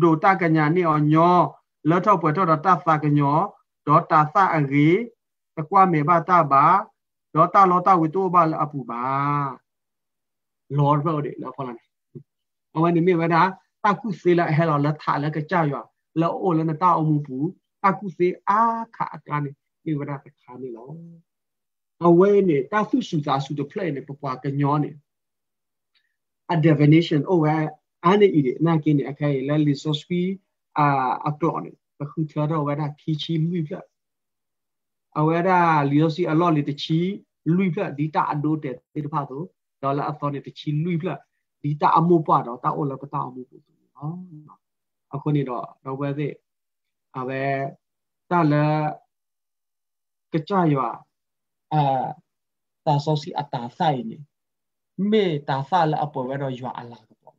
[0.02, 0.82] ဒိုတာကညာနေ
[1.14, 1.38] ညော
[1.90, 2.68] လထောက်ပွေတော့တာသ
[3.04, 3.38] ကညော
[3.88, 4.90] ဒေါ်တာသအရေ
[5.56, 6.66] တကွာမေဘာတာဘာ
[7.34, 9.04] ဒေါ်တာလောတာဝီတိုဘာအပူဘာ
[10.78, 11.87] လောရောဒေလောဖလာ
[12.76, 13.42] အဝနေမေဝဒါ
[13.84, 15.74] တာကုစေလာဟဲလာလထလာကကြာရ
[16.22, 17.38] လောအိုလနတာအမှုပူ
[17.82, 18.62] တာကုစေအာ
[18.96, 19.52] ခအကနေ
[19.86, 20.90] မေဝဒါတခါနေလော
[22.06, 24.92] အဝဲနေတာစုစုသာစုတဖလဲနေပပွားကညောနေ
[26.54, 27.56] a divination အိုဝဲ
[28.06, 30.22] အနေဤနာကင်းနေအခိုင်လဲလီဆိုစပီ
[30.78, 30.88] အာ
[31.28, 33.74] အကလောနေပခုထတော့ဝဲတာခီချီလူပြ
[35.20, 35.60] အဝဲတာ
[35.90, 37.00] လီယိုစီအလော့လီတချီ
[37.56, 38.36] လူပြဒီတာအ
[41.62, 43.58] ဒိုတဲ့တေတဖာတော့ဒေါ်လာအသောနေတချီလူပြဒီတာအမှုပွားတော့တာအိုလကတာအမှုပူ
[43.98, 44.18] နော်
[45.14, 46.28] အခုနေတော့တော့ပဲသိ
[47.18, 47.44] အပဲ
[48.30, 48.88] တလည်း
[50.34, 50.90] ကကြရွာ
[51.74, 52.06] အာ
[52.86, 54.18] တာစောစီအတာဆိုင်နေ
[55.12, 57.36] မေတာဖာလအပေါ်ဝဲတော့ရွာအလာပေါ့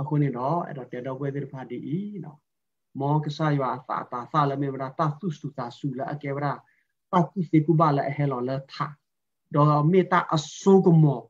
[0.00, 2.38] အခုနေတော့အဲ့တော့တဲတော့ပဲသိဖာဒီဤနော်
[3.00, 6.52] မောကစားရွာတာတာဖာလမေဝရာတာသူစုတာစုလာအကေဝရာ
[7.12, 8.86] တာကုစေကုဘာလာဟဲလောလာထာ
[9.54, 11.20] တော့မေတ္တာအစိုးကမော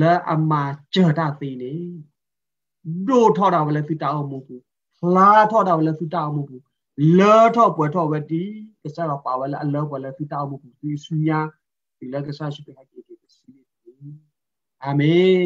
[0.00, 0.52] လဲအမ
[0.94, 1.74] ကြတာသေးနေ
[3.08, 4.62] ဒိုထော်တာလည်းဖိတာအောင်မဟုတ်ဘူး
[5.16, 8.42] လာထော်တာလည်းဖိတာအောင်မဟုတ်ဘူးလဲထော်ပွဲထော်ဝတီ
[8.82, 11.40] ကစားတော့ပါဝလည်းအလောပွဲလည်းဖိတာအောင်မဟုတ်ဘူးသူစူညာ
[11.98, 13.52] ဒီလက်ကစားရှိပြဟကိတိစီ
[14.84, 15.44] အာမင်